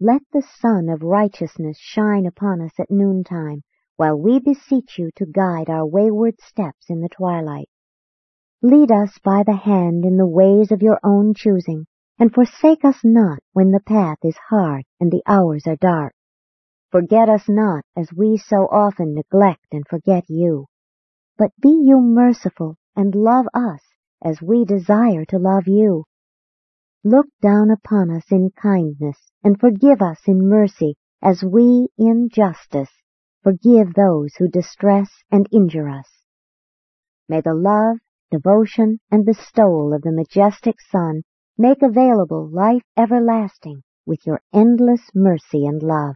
Let 0.00 0.22
the 0.32 0.42
sun 0.42 0.88
of 0.88 1.02
righteousness 1.02 1.78
shine 1.78 2.26
upon 2.26 2.60
us 2.60 2.72
at 2.78 2.90
noontime, 2.90 3.62
while 3.96 4.16
we 4.16 4.40
beseech 4.40 4.98
you 4.98 5.10
to 5.16 5.26
guide 5.26 5.70
our 5.70 5.86
wayward 5.86 6.40
steps 6.40 6.90
in 6.90 7.00
the 7.00 7.08
twilight. 7.08 7.68
Lead 8.62 8.90
us 8.90 9.18
by 9.24 9.42
the 9.44 9.56
hand 9.56 10.04
in 10.04 10.16
the 10.16 10.26
ways 10.26 10.72
of 10.72 10.82
your 10.82 10.98
own 11.02 11.34
choosing, 11.34 11.86
and 12.18 12.34
forsake 12.34 12.84
us 12.84 12.98
not 13.04 13.38
when 13.52 13.70
the 13.70 13.80
path 13.80 14.18
is 14.22 14.36
hard 14.50 14.84
and 15.00 15.10
the 15.10 15.22
hours 15.26 15.66
are 15.66 15.76
dark. 15.76 16.14
Forget 16.90 17.28
us 17.28 17.48
not 17.48 17.84
as 17.96 18.12
we 18.12 18.36
so 18.36 18.68
often 18.70 19.14
neglect 19.14 19.66
and 19.72 19.86
forget 19.88 20.24
you. 20.28 20.66
But 21.38 21.52
be 21.60 21.70
you 21.70 22.00
merciful 22.00 22.76
and 22.94 23.14
love 23.14 23.46
us 23.54 23.80
as 24.24 24.40
we 24.40 24.64
desire 24.64 25.24
to 25.26 25.38
love 25.38 25.66
you. 25.66 26.04
Look 27.04 27.26
down 27.40 27.70
upon 27.70 28.10
us 28.10 28.24
in 28.30 28.50
kindness 28.50 29.18
and 29.42 29.58
forgive 29.58 30.00
us 30.00 30.20
in 30.26 30.48
mercy 30.48 30.96
as 31.20 31.42
we 31.42 31.88
in 31.98 32.28
justice 32.28 32.90
forgive 33.42 33.94
those 33.94 34.34
who 34.36 34.48
distress 34.48 35.10
and 35.30 35.48
injure 35.52 35.88
us. 35.88 36.06
May 37.28 37.40
the 37.40 37.54
love, 37.54 37.98
devotion, 38.30 39.00
and 39.10 39.24
bestowal 39.24 39.92
of 39.92 40.02
the 40.02 40.12
majestic 40.12 40.76
Son 40.80 41.22
make 41.58 41.82
available 41.82 42.48
life 42.48 42.82
everlasting 42.96 43.82
with 44.06 44.26
your 44.26 44.40
endless 44.52 45.10
mercy 45.14 45.66
and 45.66 45.82
love. 45.82 46.14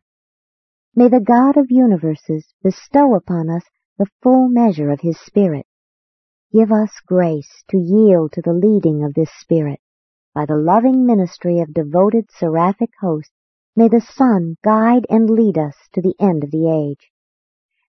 May 0.95 1.09
the 1.09 1.21
God 1.21 1.57
of 1.57 1.67
universes 1.71 2.53
bestow 2.63 3.15
upon 3.15 3.51
us 3.51 3.63
the 3.99 4.07
full 4.23 4.49
measure 4.49 4.91
of 4.91 5.01
his 5.01 5.19
Spirit. 5.21 5.67
Give 6.57 6.73
us 6.73 7.03
grace 7.07 7.65
to 7.69 7.77
yield 7.77 8.33
to 8.33 8.41
the 8.41 8.55
leading 8.55 9.05
of 9.05 9.13
this 9.13 9.29
Spirit. 9.41 9.79
By 10.35 10.47
the 10.47 10.57
loving 10.57 11.05
ministry 11.05 11.61
of 11.61 11.75
devoted 11.75 12.31
seraphic 12.31 12.93
hosts, 12.99 13.35
may 13.77 13.89
the 13.89 14.01
Son 14.01 14.57
guide 14.65 15.05
and 15.11 15.29
lead 15.29 15.59
us 15.59 15.75
to 15.93 16.01
the 16.01 16.15
end 16.19 16.45
of 16.45 16.51
the 16.51 16.71
age. 16.71 17.11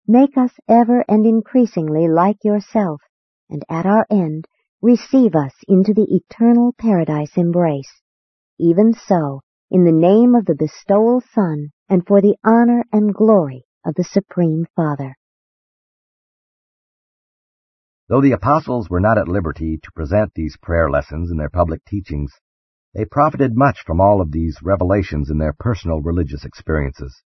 Make 0.08 0.36
us 0.36 0.50
ever 0.68 1.04
and 1.06 1.24
increasingly 1.24 2.08
like 2.08 2.42
yourself, 2.42 3.02
and 3.48 3.62
at 3.70 3.86
our 3.86 4.04
end 4.10 4.48
receive 4.82 5.36
us 5.36 5.54
into 5.68 5.94
the 5.94 6.08
eternal 6.10 6.74
paradise 6.76 7.36
embrace. 7.36 8.02
Even 8.58 8.94
so, 8.94 9.42
in 9.70 9.84
the 9.84 9.92
name 9.92 10.34
of 10.34 10.44
the 10.44 10.56
bestowal 10.56 11.22
Son, 11.32 11.70
and 11.88 12.04
for 12.04 12.20
the 12.20 12.34
honor 12.44 12.84
and 12.92 13.14
glory 13.14 13.64
of 13.84 13.94
the 13.94 14.02
Supreme 14.02 14.66
Father. 14.74 15.14
Though 18.08 18.20
the 18.20 18.32
apostles 18.32 18.88
were 18.88 19.00
not 19.00 19.18
at 19.18 19.26
liberty 19.26 19.78
to 19.82 19.92
present 19.92 20.32
these 20.34 20.56
prayer 20.56 20.88
lessons 20.88 21.30
in 21.30 21.38
their 21.38 21.50
public 21.50 21.84
teachings, 21.84 22.32
they 22.94 23.04
profited 23.04 23.56
much 23.56 23.82
from 23.84 24.00
all 24.00 24.20
of 24.20 24.30
these 24.30 24.62
revelations 24.62 25.28
in 25.28 25.38
their 25.38 25.52
personal 25.52 26.00
religious 26.00 26.44
experiences. 26.44 27.22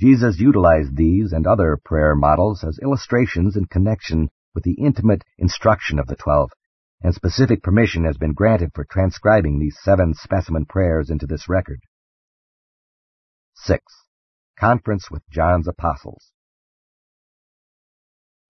Jesus 0.00 0.40
utilized 0.40 0.96
these 0.96 1.32
and 1.32 1.46
other 1.46 1.78
prayer 1.84 2.16
models 2.16 2.64
as 2.64 2.80
illustrations 2.82 3.56
in 3.56 3.66
connection 3.66 4.28
with 4.54 4.64
the 4.64 4.74
intimate 4.74 5.22
instruction 5.38 6.00
of 6.00 6.08
the 6.08 6.16
Twelve, 6.16 6.50
and 7.00 7.14
specific 7.14 7.62
permission 7.62 8.04
has 8.04 8.16
been 8.16 8.32
granted 8.32 8.72
for 8.74 8.84
transcribing 8.84 9.60
these 9.60 9.78
seven 9.80 10.14
specimen 10.14 10.66
prayers 10.66 11.10
into 11.10 11.26
this 11.26 11.48
record. 11.48 11.80
6. 13.54 13.84
Conference 14.58 15.10
with 15.12 15.22
John's 15.30 15.68
Apostles 15.68 16.32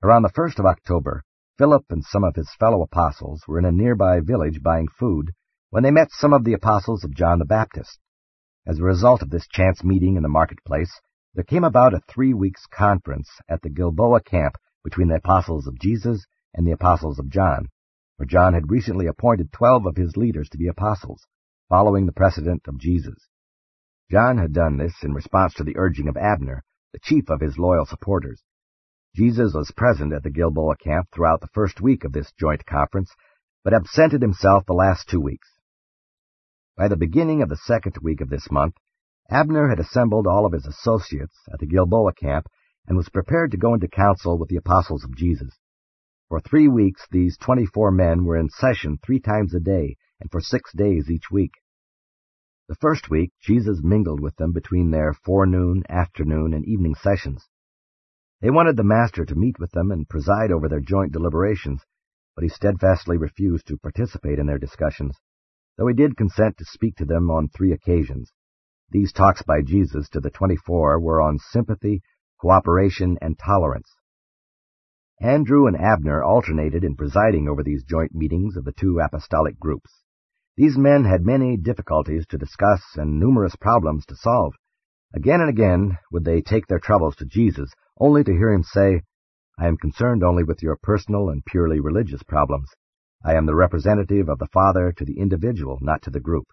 Around 0.02 0.22
the 0.22 0.30
1st 0.30 0.58
of 0.58 0.66
October, 0.66 1.22
Philip 1.58 1.84
and 1.90 2.02
some 2.02 2.24
of 2.24 2.34
his 2.34 2.50
fellow 2.58 2.82
apostles 2.82 3.42
were 3.46 3.58
in 3.58 3.64
a 3.64 3.72
nearby 3.72 4.20
village 4.20 4.62
buying 4.62 4.88
food 4.88 5.32
when 5.68 5.82
they 5.82 5.90
met 5.90 6.08
some 6.10 6.32
of 6.32 6.44
the 6.44 6.54
apostles 6.54 7.04
of 7.04 7.14
John 7.14 7.38
the 7.38 7.44
Baptist. 7.44 7.98
As 8.66 8.78
a 8.78 8.84
result 8.84 9.22
of 9.22 9.30
this 9.30 9.46
chance 9.48 9.84
meeting 9.84 10.16
in 10.16 10.22
the 10.22 10.28
marketplace, 10.28 11.00
there 11.34 11.44
came 11.44 11.64
about 11.64 11.94
a 11.94 12.00
three 12.08 12.32
weeks 12.32 12.66
conference 12.66 13.28
at 13.48 13.60
the 13.62 13.70
Gilboa 13.70 14.22
camp 14.22 14.56
between 14.84 15.08
the 15.08 15.16
apostles 15.16 15.66
of 15.66 15.78
Jesus 15.78 16.24
and 16.54 16.66
the 16.66 16.72
apostles 16.72 17.18
of 17.18 17.28
John, 17.28 17.68
for 18.16 18.24
John 18.24 18.54
had 18.54 18.70
recently 18.70 19.06
appointed 19.06 19.52
twelve 19.52 19.86
of 19.86 19.96
his 19.96 20.16
leaders 20.16 20.48
to 20.50 20.58
be 20.58 20.68
apostles, 20.68 21.26
following 21.68 22.06
the 22.06 22.12
precedent 22.12 22.62
of 22.66 22.78
Jesus. 22.78 23.28
John 24.10 24.38
had 24.38 24.52
done 24.52 24.78
this 24.78 24.94
in 25.02 25.12
response 25.12 25.54
to 25.54 25.64
the 25.64 25.76
urging 25.76 26.08
of 26.08 26.16
Abner, 26.16 26.64
the 26.92 27.00
chief 27.02 27.28
of 27.28 27.40
his 27.40 27.58
loyal 27.58 27.86
supporters. 27.86 28.42
Jesus 29.14 29.52
was 29.54 29.70
present 29.76 30.12
at 30.14 30.22
the 30.22 30.30
Gilboa 30.30 30.76
camp 30.76 31.08
throughout 31.12 31.42
the 31.42 31.50
first 31.52 31.80
week 31.80 32.04
of 32.04 32.12
this 32.12 32.32
joint 32.40 32.64
conference, 32.64 33.10
but 33.62 33.74
absented 33.74 34.22
himself 34.22 34.64
the 34.66 34.72
last 34.72 35.08
two 35.08 35.20
weeks. 35.20 35.48
By 36.78 36.88
the 36.88 36.96
beginning 36.96 37.42
of 37.42 37.50
the 37.50 37.58
second 37.58 37.96
week 38.00 38.22
of 38.22 38.30
this 38.30 38.50
month, 38.50 38.74
Abner 39.30 39.68
had 39.68 39.78
assembled 39.78 40.26
all 40.26 40.46
of 40.46 40.52
his 40.52 40.66
associates 40.66 41.36
at 41.52 41.58
the 41.60 41.66
Gilboa 41.66 42.14
camp 42.14 42.46
and 42.86 42.96
was 42.96 43.10
prepared 43.10 43.50
to 43.50 43.58
go 43.58 43.74
into 43.74 43.86
council 43.86 44.38
with 44.38 44.48
the 44.48 44.56
apostles 44.56 45.04
of 45.04 45.14
Jesus. 45.14 45.58
For 46.28 46.40
three 46.40 46.68
weeks 46.68 47.06
these 47.10 47.36
twenty-four 47.36 47.90
men 47.90 48.24
were 48.24 48.38
in 48.38 48.48
session 48.48 48.98
three 49.04 49.20
times 49.20 49.54
a 49.54 49.60
day 49.60 49.96
and 50.20 50.30
for 50.30 50.40
six 50.40 50.72
days 50.74 51.10
each 51.10 51.30
week. 51.30 51.52
The 52.68 52.76
first 52.76 53.10
week 53.10 53.32
Jesus 53.42 53.80
mingled 53.82 54.20
with 54.20 54.36
them 54.36 54.52
between 54.52 54.90
their 54.90 55.12
forenoon, 55.12 55.82
afternoon, 55.90 56.54
and 56.54 56.64
evening 56.64 56.94
sessions. 56.94 57.46
They 58.42 58.50
wanted 58.50 58.76
the 58.76 58.82
Master 58.82 59.24
to 59.24 59.36
meet 59.36 59.60
with 59.60 59.70
them 59.70 59.92
and 59.92 60.08
preside 60.08 60.50
over 60.50 60.68
their 60.68 60.80
joint 60.80 61.12
deliberations, 61.12 61.80
but 62.34 62.42
he 62.42 62.48
steadfastly 62.48 63.16
refused 63.16 63.68
to 63.68 63.78
participate 63.78 64.40
in 64.40 64.46
their 64.46 64.58
discussions, 64.58 65.16
though 65.78 65.86
he 65.86 65.94
did 65.94 66.16
consent 66.16 66.56
to 66.58 66.64
speak 66.64 66.96
to 66.96 67.04
them 67.04 67.30
on 67.30 67.48
three 67.48 67.72
occasions. 67.72 68.32
These 68.90 69.12
talks 69.12 69.42
by 69.42 69.62
Jesus 69.62 70.08
to 70.08 70.18
the 70.18 70.30
twenty-four 70.30 70.98
were 70.98 71.22
on 71.22 71.38
sympathy, 71.38 72.02
cooperation, 72.40 73.16
and 73.22 73.38
tolerance. 73.38 73.88
Andrew 75.20 75.68
and 75.68 75.76
Abner 75.76 76.24
alternated 76.24 76.82
in 76.82 76.96
presiding 76.96 77.48
over 77.48 77.62
these 77.62 77.84
joint 77.84 78.12
meetings 78.12 78.56
of 78.56 78.64
the 78.64 78.72
two 78.72 78.98
apostolic 78.98 79.56
groups. 79.60 80.02
These 80.56 80.76
men 80.76 81.04
had 81.04 81.24
many 81.24 81.56
difficulties 81.56 82.26
to 82.30 82.38
discuss 82.38 82.82
and 82.96 83.20
numerous 83.20 83.54
problems 83.54 84.04
to 84.06 84.16
solve. 84.16 84.54
Again 85.14 85.40
and 85.40 85.48
again 85.48 85.98
would 86.10 86.24
they 86.24 86.40
take 86.40 86.66
their 86.66 86.80
troubles 86.80 87.14
to 87.16 87.24
Jesus, 87.24 87.70
only 87.98 88.24
to 88.24 88.32
hear 88.32 88.52
him 88.52 88.62
say, 88.62 89.02
I 89.58 89.68
am 89.68 89.76
concerned 89.76 90.24
only 90.24 90.44
with 90.44 90.62
your 90.62 90.76
personal 90.82 91.28
and 91.28 91.44
purely 91.44 91.80
religious 91.80 92.22
problems. 92.22 92.68
I 93.24 93.34
am 93.34 93.46
the 93.46 93.54
representative 93.54 94.28
of 94.28 94.38
the 94.38 94.48
Father 94.52 94.92
to 94.96 95.04
the 95.04 95.18
individual, 95.18 95.78
not 95.80 96.02
to 96.02 96.10
the 96.10 96.20
group. 96.20 96.46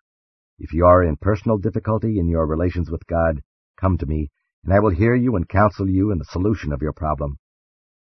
If 0.59 0.73
you 0.73 0.85
are 0.85 1.03
in 1.03 1.15
personal 1.15 1.57
difficulty 1.57 2.19
in 2.19 2.27
your 2.27 2.45
relations 2.45 2.91
with 2.91 3.07
God, 3.07 3.41
come 3.79 3.97
to 3.97 4.05
me, 4.05 4.29
and 4.63 4.73
I 4.73 4.79
will 4.79 4.89
hear 4.89 5.15
you 5.15 5.35
and 5.35 5.47
counsel 5.47 5.89
you 5.89 6.11
in 6.11 6.19
the 6.19 6.25
solution 6.25 6.73
of 6.73 6.81
your 6.81 6.93
problem. 6.93 7.37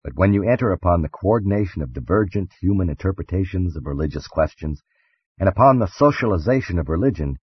But 0.03 0.15
when 0.15 0.33
you 0.33 0.43
enter 0.43 0.71
upon 0.71 1.01
the 1.01 1.09
coordination 1.09 1.81
of 1.81 1.91
divergent 1.91 2.53
human 2.61 2.89
interpretations 2.89 3.75
of 3.75 3.85
religious 3.85 4.27
questions, 4.27 4.81
and 5.37 5.49
upon 5.49 5.79
the 5.79 5.87
socialization 5.87 6.79
of 6.79 6.87
religion, 6.87 7.37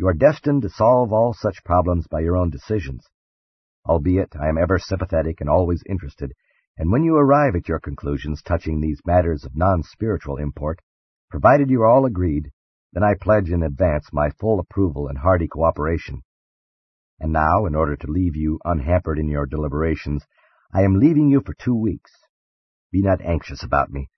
You 0.00 0.08
are 0.08 0.14
destined 0.14 0.62
to 0.62 0.70
solve 0.70 1.12
all 1.12 1.34
such 1.34 1.62
problems 1.62 2.06
by 2.06 2.20
your 2.20 2.34
own 2.34 2.48
decisions. 2.48 3.04
Albeit 3.90 4.36
I 4.40 4.48
am 4.48 4.56
ever 4.56 4.78
sympathetic 4.78 5.40
and 5.40 5.50
always 5.50 5.82
interested, 5.84 6.32
and 6.78 6.92
when 6.92 7.02
you 7.02 7.16
arrive 7.16 7.56
at 7.56 7.68
your 7.68 7.80
conclusions 7.80 8.40
touching 8.40 8.80
these 8.80 9.02
matters 9.04 9.44
of 9.44 9.56
non-spiritual 9.56 10.36
import, 10.36 10.78
provided 11.28 11.68
you 11.68 11.82
are 11.82 11.88
all 11.88 12.06
agreed, 12.06 12.52
then 12.92 13.02
I 13.02 13.14
pledge 13.20 13.50
in 13.50 13.64
advance 13.64 14.12
my 14.12 14.30
full 14.30 14.60
approval 14.60 15.08
and 15.08 15.18
hearty 15.18 15.48
cooperation. 15.48 16.22
And 17.18 17.32
now, 17.32 17.66
in 17.66 17.74
order 17.74 17.96
to 17.96 18.06
leave 18.06 18.36
you 18.36 18.60
unhampered 18.64 19.18
in 19.18 19.28
your 19.28 19.44
deliberations, 19.44 20.24
I 20.72 20.82
am 20.82 21.00
leaving 21.00 21.28
you 21.28 21.42
for 21.44 21.54
two 21.54 21.74
weeks. 21.74 22.12
Be 22.92 23.02
not 23.02 23.20
anxious 23.20 23.64
about 23.64 23.90
me, 23.90 24.08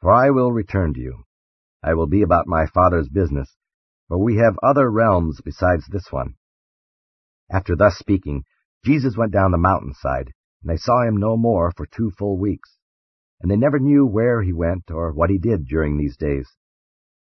for 0.00 0.10
I 0.10 0.30
will 0.30 0.52
return 0.52 0.94
to 0.94 1.00
you. 1.00 1.24
I 1.82 1.92
will 1.92 2.06
be 2.06 2.22
about 2.22 2.46
my 2.46 2.64
Father's 2.64 3.10
business, 3.10 3.54
for 4.08 4.16
we 4.16 4.36
have 4.36 4.58
other 4.62 4.90
realms 4.90 5.42
besides 5.44 5.86
this 5.86 6.10
one. 6.10 6.36
After 7.52 7.76
thus 7.76 7.98
speaking, 7.98 8.44
Jesus 8.84 9.16
went 9.16 9.32
down 9.32 9.50
the 9.50 9.58
mountainside, 9.58 10.32
and 10.62 10.70
they 10.70 10.76
saw 10.76 11.02
him 11.02 11.16
no 11.16 11.36
more 11.36 11.72
for 11.76 11.86
two 11.86 12.10
full 12.18 12.38
weeks. 12.38 12.76
And 13.40 13.50
they 13.50 13.56
never 13.56 13.78
knew 13.78 14.06
where 14.06 14.42
he 14.42 14.52
went 14.52 14.90
or 14.90 15.12
what 15.12 15.30
he 15.30 15.38
did 15.38 15.66
during 15.66 15.96
these 15.96 16.16
days. 16.16 16.48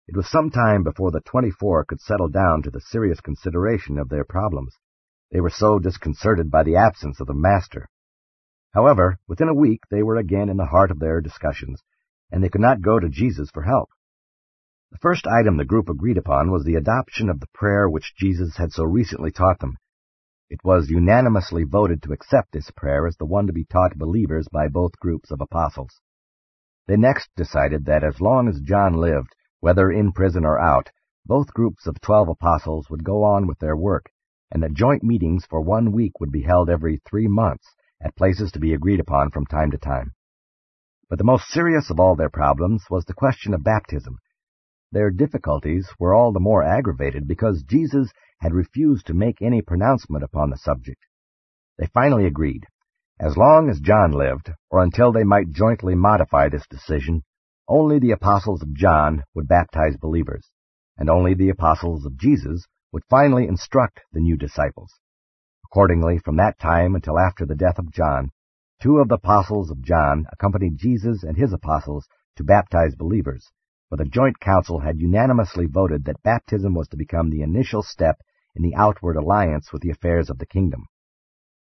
It 0.08 0.16
was 0.18 0.30
some 0.30 0.50
time 0.50 0.84
before 0.84 1.12
the 1.12 1.22
twenty-four 1.22 1.86
could 1.86 2.02
settle 2.02 2.28
down 2.28 2.62
to 2.64 2.70
the 2.70 2.82
serious 2.82 3.22
consideration 3.22 3.98
of 3.98 4.10
their 4.10 4.26
problems. 4.26 4.76
They 5.32 5.42
were 5.42 5.50
so 5.50 5.80
disconcerted 5.80 6.52
by 6.52 6.64
the 6.64 6.76
absence 6.76 7.20
of 7.20 7.28
the 7.28 7.34
Master. 7.34 7.88
However, 8.74 9.18
within 9.28 9.50
a 9.50 9.54
week 9.56 9.82
they 9.90 10.04
were 10.04 10.18
again 10.18 10.50
in 10.50 10.58
the 10.58 10.66
heart 10.66 10.92
of 10.92 11.00
their 11.00 11.22
discussions, 11.22 11.82
and 12.32 12.44
they 12.44 12.50
could 12.50 12.62
not 12.62 12.82
go 12.82 13.00
to 13.00 13.10
Jesus 13.10 13.50
for 13.54 13.64
help. 13.64 13.90
The 14.92 15.00
first 15.00 15.26
item 15.26 15.58
the 15.58 15.66
group 15.66 15.90
agreed 15.90 16.18
upon 16.18 16.52
was 16.52 16.64
the 16.66 16.76
adoption 16.76 17.30
of 17.30 17.40
the 17.40 17.48
prayer 17.54 17.90
which 17.90 18.14
Jesus 18.16 18.58
had 18.58 18.72
so 18.72 18.84
recently 18.84 19.32
taught 19.32 19.60
them. 19.60 19.78
It 20.54 20.64
was 20.64 20.92
unanimously 20.92 21.64
voted 21.64 22.04
to 22.04 22.14
accept 22.14 22.52
this 22.52 22.70
prayer 22.70 23.08
as 23.08 23.18
the 23.18 23.26
one 23.26 23.48
to 23.48 23.54
be 23.54 23.66
taught 23.66 23.98
believers 23.98 24.48
by 24.50 24.68
both 24.68 25.00
groups 25.00 25.32
of 25.32 25.42
apostles. 25.42 26.00
They 26.86 26.96
next 26.96 27.32
decided 27.36 27.86
that 27.86 28.04
as 28.04 28.22
long 28.22 28.48
as 28.48 28.62
John 28.62 28.94
lived, 28.94 29.36
whether 29.62 29.90
in 29.90 30.12
prison 30.12 30.46
or 30.46 30.60
out, 30.60 30.92
both 31.26 31.56
groups 31.56 31.88
of 31.88 32.00
twelve 32.02 32.30
apostles 32.30 32.88
would 32.92 33.04
go 33.04 33.24
on 33.24 33.48
with 33.48 33.58
their 33.58 33.76
work, 33.76 34.12
and 34.52 34.62
that 34.62 34.76
joint 34.76 35.02
meetings 35.02 35.44
for 35.48 35.60
one 35.60 35.92
week 35.92 36.20
would 36.20 36.32
be 36.32 36.44
held 36.44 36.70
every 36.70 37.02
three 37.04 37.28
months 37.28 37.74
at 38.00 38.16
places 38.16 38.52
to 38.52 38.60
be 38.60 38.76
agreed 38.76 39.00
upon 39.00 39.32
from 39.32 39.48
time 39.48 39.72
to 39.72 39.80
time. 39.80 40.12
But 41.10 41.18
the 41.18 41.24
most 41.24 41.48
serious 41.48 41.90
of 41.90 42.00
all 42.00 42.16
their 42.16 42.30
problems 42.30 42.86
was 42.92 43.06
the 43.06 43.16
question 43.16 43.56
of 43.56 43.64
baptism, 43.64 44.20
their 44.94 45.10
difficulties 45.10 45.90
were 45.98 46.14
all 46.14 46.32
the 46.32 46.40
more 46.40 46.62
aggravated 46.62 47.28
because 47.28 47.64
Jesus 47.64 48.12
had 48.44 48.54
refused 48.54 49.08
to 49.08 49.14
make 49.14 49.42
any 49.42 49.62
pronouncement 49.62 50.22
upon 50.22 50.50
the 50.50 50.58
subject. 50.58 51.02
They 51.78 51.88
finally 51.88 52.26
agreed. 52.26 52.68
As 53.18 53.38
long 53.38 53.70
as 53.70 53.80
John 53.80 54.12
lived, 54.12 54.52
or 54.70 54.84
until 54.84 55.14
they 55.14 55.24
might 55.24 55.50
jointly 55.50 55.96
modify 55.96 56.50
this 56.50 56.68
decision, 56.70 57.24
only 57.70 58.00
the 58.00 58.12
apostles 58.12 58.62
of 58.62 58.74
John 58.74 59.24
would 59.34 59.48
baptize 59.48 59.96
believers, 59.96 60.52
and 60.98 61.10
only 61.10 61.34
the 61.34 61.48
apostles 61.48 62.06
of 62.06 62.18
Jesus 62.18 62.68
would 62.92 63.06
finally 63.10 63.48
instruct 63.48 64.02
the 64.12 64.20
new 64.20 64.36
disciples. 64.36 64.92
Accordingly, 65.64 66.20
from 66.20 66.36
that 66.36 66.60
time 66.60 66.96
until 66.96 67.18
after 67.18 67.46
the 67.46 67.56
death 67.56 67.80
of 67.80 67.94
John, 67.94 68.30
two 68.82 68.98
of 68.98 69.08
the 69.08 69.16
apostles 69.16 69.72
of 69.72 69.82
John 69.82 70.26
accompanied 70.34 70.76
Jesus 70.76 71.24
and 71.24 71.38
his 71.38 71.54
apostles 71.54 72.10
to 72.36 72.44
baptize 72.44 72.96
believers, 72.96 73.50
for 73.88 73.96
the 73.96 74.04
joint 74.04 74.42
council 74.42 74.82
had 74.82 75.00
unanimously 75.00 75.66
voted 75.66 76.04
that 76.04 76.22
baptism 76.24 76.74
was 76.74 76.90
to 76.90 76.98
become 76.98 77.30
the 77.30 77.42
initial 77.42 77.82
step 77.82 78.18
in 78.56 78.64
the 78.64 78.76
outward 78.76 79.16
alliance 79.16 79.72
with 79.72 79.82
the 79.82 79.90
affairs 79.90 80.30
of 80.30 80.38
the 80.38 80.46
kingdom. 80.46 80.86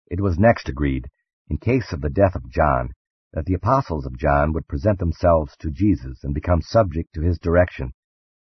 It 0.07 0.21
was 0.21 0.39
next 0.39 0.69
agreed, 0.69 1.09
in 1.49 1.59
case 1.59 1.93
of 1.93 2.01
the 2.01 2.11
death 2.11 2.35
of 2.35 2.51
John, 2.51 2.91
that 3.33 3.45
the 3.45 3.55
apostles 3.55 4.07
of 4.07 4.19
John 4.19 4.53
would 4.53 4.69
present 4.69 4.99
themselves 4.99 5.57
to 5.61 5.71
Jesus 5.71 6.25
and 6.25 6.35
become 6.35 6.63
subject 6.63 7.15
to 7.15 7.23
his 7.23 7.39
direction, 7.39 7.93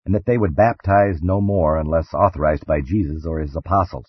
and 0.06 0.16
that 0.16 0.26
they 0.26 0.38
would 0.38 0.56
baptize 0.56 1.22
no 1.22 1.42
more 1.42 1.78
unless 1.78 2.14
authorized 2.14 2.66
by 2.66 2.82
Jesus 2.82 3.26
or 3.26 3.40
his 3.40 3.56
apostles. 3.56 4.08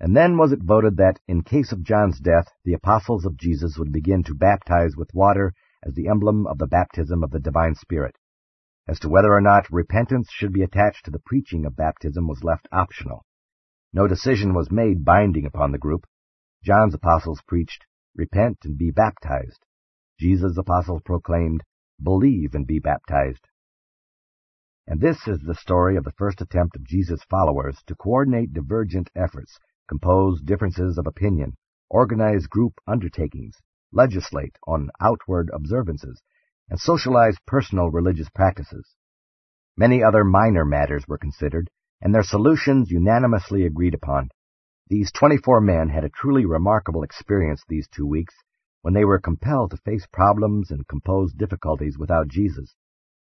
And 0.00 0.16
then 0.16 0.36
was 0.36 0.52
it 0.52 0.62
voted 0.62 0.96
that, 0.98 1.18
in 1.26 1.42
case 1.42 1.72
of 1.72 1.82
John's 1.82 2.20
death, 2.20 2.46
the 2.64 2.74
apostles 2.74 3.24
of 3.24 3.36
Jesus 3.36 3.76
would 3.78 3.92
begin 3.92 4.22
to 4.24 4.34
baptize 4.34 4.96
with 4.96 5.14
water 5.14 5.52
as 5.84 5.94
the 5.94 6.08
emblem 6.08 6.46
of 6.46 6.58
the 6.58 6.68
baptism 6.68 7.24
of 7.24 7.30
the 7.30 7.40
divine 7.40 7.74
Spirit. 7.74 8.14
As 8.88 8.98
to 9.00 9.08
whether 9.10 9.34
or 9.34 9.42
not 9.42 9.70
repentance 9.70 10.30
should 10.32 10.52
be 10.52 10.62
attached 10.62 11.04
to 11.04 11.10
the 11.10 11.18
preaching 11.18 11.66
of 11.66 11.76
baptism 11.76 12.26
was 12.26 12.42
left 12.42 12.66
optional. 12.72 13.26
No 13.92 14.06
decision 14.06 14.54
was 14.54 14.70
made 14.70 15.04
binding 15.04 15.44
upon 15.44 15.72
the 15.72 15.78
group. 15.78 16.06
John's 16.64 16.94
apostles 16.94 17.42
preached, 17.46 17.84
Repent 18.16 18.64
and 18.64 18.78
be 18.78 18.90
baptized. 18.90 19.66
Jesus' 20.18 20.56
apostles 20.56 21.02
proclaimed, 21.04 21.64
Believe 22.02 22.54
and 22.54 22.66
be 22.66 22.78
baptized. 22.78 23.46
And 24.86 25.02
this 25.02 25.28
is 25.28 25.40
the 25.40 25.54
story 25.54 25.96
of 25.96 26.04
the 26.04 26.12
first 26.12 26.40
attempt 26.40 26.74
of 26.74 26.84
Jesus' 26.84 27.22
followers 27.24 27.82
to 27.88 27.94
coordinate 27.94 28.54
divergent 28.54 29.10
efforts, 29.14 29.58
compose 29.86 30.40
differences 30.40 30.96
of 30.96 31.06
opinion, 31.06 31.58
organize 31.90 32.46
group 32.46 32.80
undertakings, 32.86 33.60
legislate 33.92 34.56
on 34.66 34.90
outward 34.98 35.50
observances, 35.52 36.22
and 36.70 36.78
socialize 36.78 37.36
personal 37.46 37.90
religious 37.90 38.28
practices. 38.34 38.94
Many 39.76 40.02
other 40.02 40.24
minor 40.24 40.64
matters 40.64 41.04
were 41.06 41.18
considered, 41.18 41.70
and 42.00 42.14
their 42.14 42.22
solutions 42.22 42.90
unanimously 42.90 43.64
agreed 43.64 43.94
upon. 43.94 44.28
These 44.88 45.12
24 45.12 45.60
men 45.60 45.88
had 45.88 46.04
a 46.04 46.08
truly 46.08 46.46
remarkable 46.46 47.02
experience 47.02 47.62
these 47.68 47.88
two 47.88 48.06
weeks 48.06 48.34
when 48.82 48.94
they 48.94 49.04
were 49.04 49.20
compelled 49.20 49.70
to 49.70 49.76
face 49.78 50.06
problems 50.12 50.70
and 50.70 50.86
compose 50.88 51.32
difficulties 51.32 51.98
without 51.98 52.28
Jesus. 52.28 52.74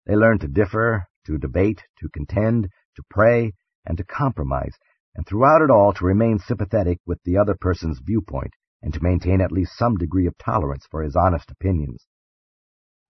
They 0.07 0.15
learned 0.15 0.41
to 0.43 0.49
differ, 0.49 1.07
to 1.27 1.39
debate, 1.39 1.83
to 1.99 2.09
contend, 2.09 2.69
to 2.97 3.03
pray, 3.11 3.53
and 3.85 3.99
to 3.99 4.05
compromise, 4.05 4.75
and 5.15 5.27
throughout 5.27 5.63
it 5.63 5.71
all 5.71 5.93
to 5.95 6.05
remain 6.05 6.39
sympathetic 6.39 6.99
with 7.07 7.19
the 7.25 7.37
other 7.37 7.57
person's 7.59 8.01
viewpoint 8.05 8.55
and 8.83 8.95
to 8.95 9.03
maintain 9.03 9.41
at 9.41 9.53
least 9.53 9.77
some 9.77 9.97
degree 9.97 10.27
of 10.27 10.39
tolerance 10.39 10.87
for 10.91 11.03
his 11.03 11.17
honest 11.17 11.51
opinions. 11.51 12.07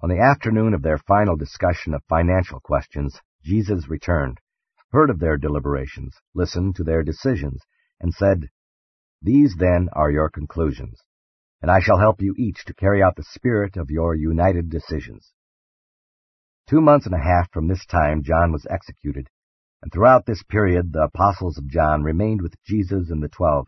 On 0.02 0.08
the 0.08 0.18
afternoon 0.18 0.72
of 0.72 0.80
their 0.80 0.96
final 0.96 1.36
discussion 1.36 1.92
of 1.92 2.02
financial 2.04 2.58
questions, 2.58 3.20
Jesus 3.42 3.86
returned, 3.90 4.40
heard 4.92 5.10
of 5.10 5.18
their 5.18 5.36
deliberations, 5.36 6.16
listened 6.34 6.74
to 6.76 6.84
their 6.84 7.02
decisions, 7.02 7.60
and 8.00 8.14
said, 8.14 8.48
These 9.20 9.56
then 9.58 9.90
are 9.92 10.10
your 10.10 10.30
conclusions, 10.30 11.02
and 11.60 11.70
I 11.70 11.80
shall 11.80 11.98
help 11.98 12.22
you 12.22 12.34
each 12.38 12.64
to 12.64 12.74
carry 12.74 13.02
out 13.02 13.14
the 13.16 13.24
spirit 13.24 13.76
of 13.76 13.90
your 13.90 14.14
united 14.14 14.70
decisions. 14.70 15.34
Two 16.66 16.80
months 16.80 17.04
and 17.04 17.14
a 17.14 17.18
half 17.18 17.52
from 17.52 17.68
this 17.68 17.84
time 17.84 18.22
John 18.22 18.52
was 18.52 18.66
executed, 18.70 19.28
and 19.82 19.92
throughout 19.92 20.24
this 20.24 20.42
period 20.44 20.94
the 20.94 21.02
apostles 21.02 21.58
of 21.58 21.68
John 21.68 22.02
remained 22.02 22.40
with 22.40 22.54
Jesus 22.64 23.10
and 23.10 23.22
the 23.22 23.28
twelve. 23.28 23.66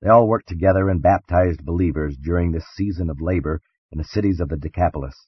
They 0.00 0.10
all 0.10 0.28
worked 0.28 0.48
together 0.48 0.88
and 0.88 1.02
baptized 1.02 1.64
believers 1.64 2.16
during 2.16 2.52
this 2.52 2.66
season 2.76 3.10
of 3.10 3.20
labor 3.20 3.60
in 3.90 3.98
the 3.98 4.04
cities 4.04 4.38
of 4.38 4.48
the 4.48 4.56
Decapolis. 4.56 5.26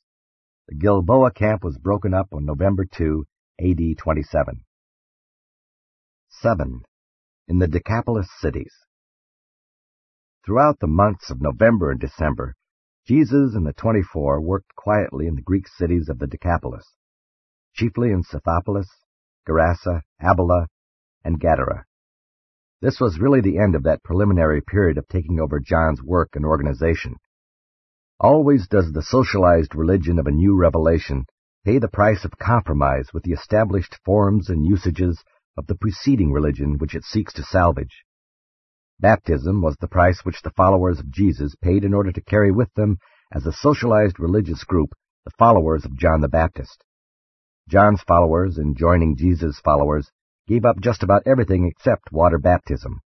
The 0.68 0.74
Gilboa 0.74 1.30
camp 1.30 1.64
was 1.64 1.78
broken 1.78 2.12
up 2.12 2.28
on 2.30 2.44
November 2.44 2.84
2, 2.84 3.24
AD 3.58 3.96
27. 3.96 4.64
7. 6.28 6.82
In 7.48 7.58
the 7.58 7.66
Decapolis 7.66 8.28
cities. 8.38 8.74
Throughout 10.44 10.78
the 10.78 10.86
months 10.86 11.30
of 11.30 11.40
November 11.40 11.90
and 11.90 11.98
December, 11.98 12.54
Jesus 13.06 13.54
and 13.54 13.66
the 13.66 13.72
twenty-four 13.72 14.42
worked 14.42 14.74
quietly 14.76 15.26
in 15.26 15.36
the 15.36 15.42
Greek 15.42 15.66
cities 15.66 16.10
of 16.10 16.18
the 16.18 16.26
Decapolis, 16.26 16.84
chiefly 17.72 18.10
in 18.10 18.22
Scythopolis, 18.22 18.88
Gerasa, 19.48 20.02
Abila, 20.20 20.66
and 21.24 21.40
Gadara. 21.40 21.86
This 22.82 23.00
was 23.00 23.18
really 23.18 23.40
the 23.40 23.56
end 23.56 23.74
of 23.74 23.84
that 23.84 24.02
preliminary 24.02 24.60
period 24.60 24.98
of 24.98 25.08
taking 25.08 25.40
over 25.40 25.60
John's 25.60 26.02
work 26.02 26.36
and 26.36 26.44
organization. 26.44 27.16
Always 28.20 28.66
does 28.66 28.90
the 28.90 29.02
socialized 29.02 29.76
religion 29.76 30.18
of 30.18 30.26
a 30.26 30.32
new 30.32 30.56
revelation 30.56 31.24
pay 31.64 31.78
the 31.78 31.86
price 31.86 32.24
of 32.24 32.36
compromise 32.36 33.10
with 33.14 33.22
the 33.22 33.32
established 33.32 33.96
forms 34.04 34.50
and 34.50 34.66
usages 34.66 35.22
of 35.56 35.68
the 35.68 35.76
preceding 35.76 36.32
religion 36.32 36.78
which 36.78 36.96
it 36.96 37.04
seeks 37.04 37.32
to 37.34 37.44
salvage. 37.44 38.04
Baptism 38.98 39.62
was 39.62 39.76
the 39.76 39.86
price 39.86 40.24
which 40.24 40.42
the 40.42 40.50
followers 40.50 40.98
of 40.98 41.12
Jesus 41.12 41.54
paid 41.62 41.84
in 41.84 41.94
order 41.94 42.10
to 42.10 42.20
carry 42.20 42.50
with 42.50 42.74
them 42.74 42.98
as 43.32 43.46
a 43.46 43.52
socialized 43.52 44.18
religious 44.18 44.64
group 44.64 44.94
the 45.24 45.30
followers 45.38 45.84
of 45.84 45.96
John 45.96 46.20
the 46.20 46.28
Baptist. 46.28 46.82
John's 47.68 48.02
followers, 48.02 48.58
in 48.58 48.74
joining 48.74 49.16
Jesus' 49.16 49.60
followers, 49.60 50.10
gave 50.48 50.64
up 50.64 50.80
just 50.80 51.04
about 51.04 51.22
everything 51.24 51.66
except 51.66 52.10
water 52.10 52.38
baptism. 52.38 53.00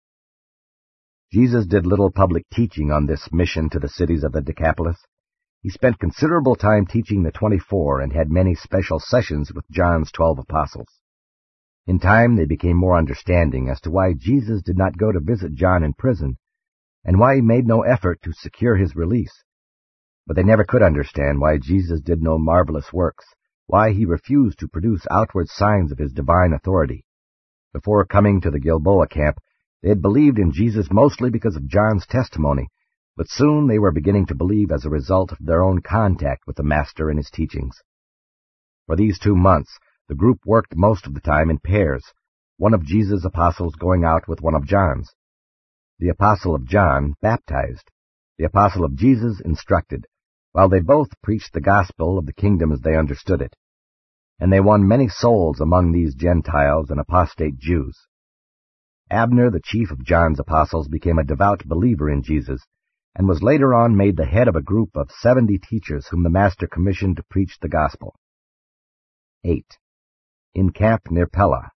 Jesus 1.34 1.65
did 1.65 1.86
little 1.86 2.12
public 2.12 2.44
teaching 2.52 2.91
on 2.91 3.06
this 3.06 3.30
mission 3.32 3.70
to 3.70 3.80
the 3.80 3.88
cities 3.88 4.24
of 4.26 4.34
the 4.34 4.41
Decapolis. 4.41 4.98
He 5.62 5.70
spent 5.70 5.98
considerable 5.98 6.58
time 6.58 6.86
teaching 6.86 7.24
the 7.24 7.32
twenty-four 7.32 8.02
and 8.02 8.12
had 8.12 8.30
many 8.30 8.54
special 8.54 9.00
sessions 9.00 9.54
with 9.54 9.63
John's 9.72 10.12
twelve 10.12 10.39
apostles. 10.39 10.89
In 11.88 12.00
time 12.00 12.36
they 12.36 12.44
became 12.44 12.76
more 12.76 12.98
understanding 12.98 13.70
as 13.70 13.80
to 13.82 13.91
why 13.91 14.13
Jesus 14.13 14.62
did 14.62 14.78
not 14.78 14.98
go 14.98 15.13
to 15.13 15.22
visit 15.22 15.54
John 15.54 15.86
in 15.86 15.94
prison, 15.94 16.38
and 17.06 17.17
why 17.17 17.36
he 17.36 17.41
made 17.41 17.65
no 17.65 17.84
effort 17.84 18.20
to 18.24 18.34
secure 18.34 18.76
his 18.76 18.94
release. 18.94 19.32
But 20.28 20.36
they 20.36 20.44
never 20.44 20.65
could 20.65 20.84
understand 20.84 21.39
why 21.39 21.60
Jesus 21.60 22.02
did 22.02 22.22
no 22.22 22.38
marvelous 22.38 22.91
works, 22.91 23.24
why 23.67 23.94
he 23.94 24.04
refused 24.06 24.60
to 24.60 24.67
produce 24.67 25.08
outward 25.10 25.48
signs 25.48 25.94
of 25.94 25.98
his 25.98 26.12
divine 26.12 26.52
authority. 26.52 27.06
Before 27.72 28.04
coming 28.06 28.41
to 28.41 28.52
the 28.52 28.60
Gilboa 28.60 29.08
camp, 29.08 29.39
they 29.82 29.89
had 29.89 30.02
believed 30.02 30.38
in 30.38 30.52
Jesus 30.52 30.88
mostly 30.91 31.30
because 31.30 31.56
of 31.56 31.67
John's 31.67 32.06
testimony, 32.06 32.67
but 33.17 33.30
soon 33.30 33.67
they 33.67 33.80
were 33.80 33.91
beginning 33.91 34.28
to 34.28 34.36
believe 34.36 34.72
as 34.72 34.86
a 34.86 34.89
result 34.89 35.32
of 35.32 35.38
their 35.39 35.63
own 35.63 35.82
contact 35.82 36.46
with 36.46 36.56
the 36.56 36.63
Master 36.63 37.10
and 37.10 37.17
his 37.17 37.30
teachings. 37.30 37.82
For 38.86 38.96
these 38.96 39.20
two 39.20 39.36
months, 39.36 39.80
the 40.08 40.15
group 40.15 40.39
worked 40.46 40.76
most 40.76 41.08
of 41.08 41.13
the 41.13 41.22
time 41.22 41.50
in 41.50 41.58
pairs, 41.58 42.04
one 42.58 42.74
of 42.74 42.86
Jesus' 42.86 43.26
apostles 43.26 43.76
going 43.76 44.04
out 44.04 44.28
with 44.28 44.41
one 44.41 44.56
of 44.56 44.65
John's. 44.65 45.13
The 46.00 46.10
apostle 46.10 46.54
of 46.54 46.65
John 46.67 47.15
baptized, 47.22 47.89
the 48.38 48.46
apostle 48.46 48.84
of 48.84 48.96
Jesus 48.96 49.39
instructed, 49.39 50.06
while 50.52 50.70
they 50.70 50.80
both 50.80 51.10
preached 51.22 51.54
the 51.54 51.62
gospel 51.62 52.17
of 52.17 52.26
the 52.26 52.34
kingdom 52.34 52.72
as 52.72 52.82
they 52.82 52.96
understood 52.96 53.41
it. 53.41 53.56
And 54.39 54.52
they 54.52 54.60
won 54.60 54.88
many 54.88 55.08
souls 55.08 55.60
among 55.60 55.91
these 55.91 56.15
Gentiles 56.15 56.89
and 56.89 57.00
apostate 57.00 57.58
Jews. 57.58 57.98
Abner, 59.12 59.52
the 59.52 59.60
chief 59.62 59.91
of 59.91 60.06
John's 60.06 60.39
apostles, 60.39 60.88
became 60.88 61.19
a 61.19 61.26
devout 61.26 61.65
believer 61.65 62.10
in 62.10 62.24
Jesus, 62.24 62.65
and 63.13 63.28
was 63.28 63.43
later 63.43 63.74
on 63.74 63.97
made 63.97 64.15
the 64.15 64.26
head 64.26 64.47
of 64.47 64.56
a 64.56 64.62
group 64.62 64.95
of 64.95 65.12
seventy 65.12 65.58
teachers 65.58 66.08
whom 66.08 66.24
the 66.24 66.30
Master 66.30 66.65
commissioned 66.65 67.17
to 67.17 67.24
preach 67.30 67.58
the 67.60 67.67
gospel. 67.67 68.15
8. 69.43 69.65
In 70.56 70.69
camp 70.69 71.12
near 71.12 71.28
Pella. 71.28 71.71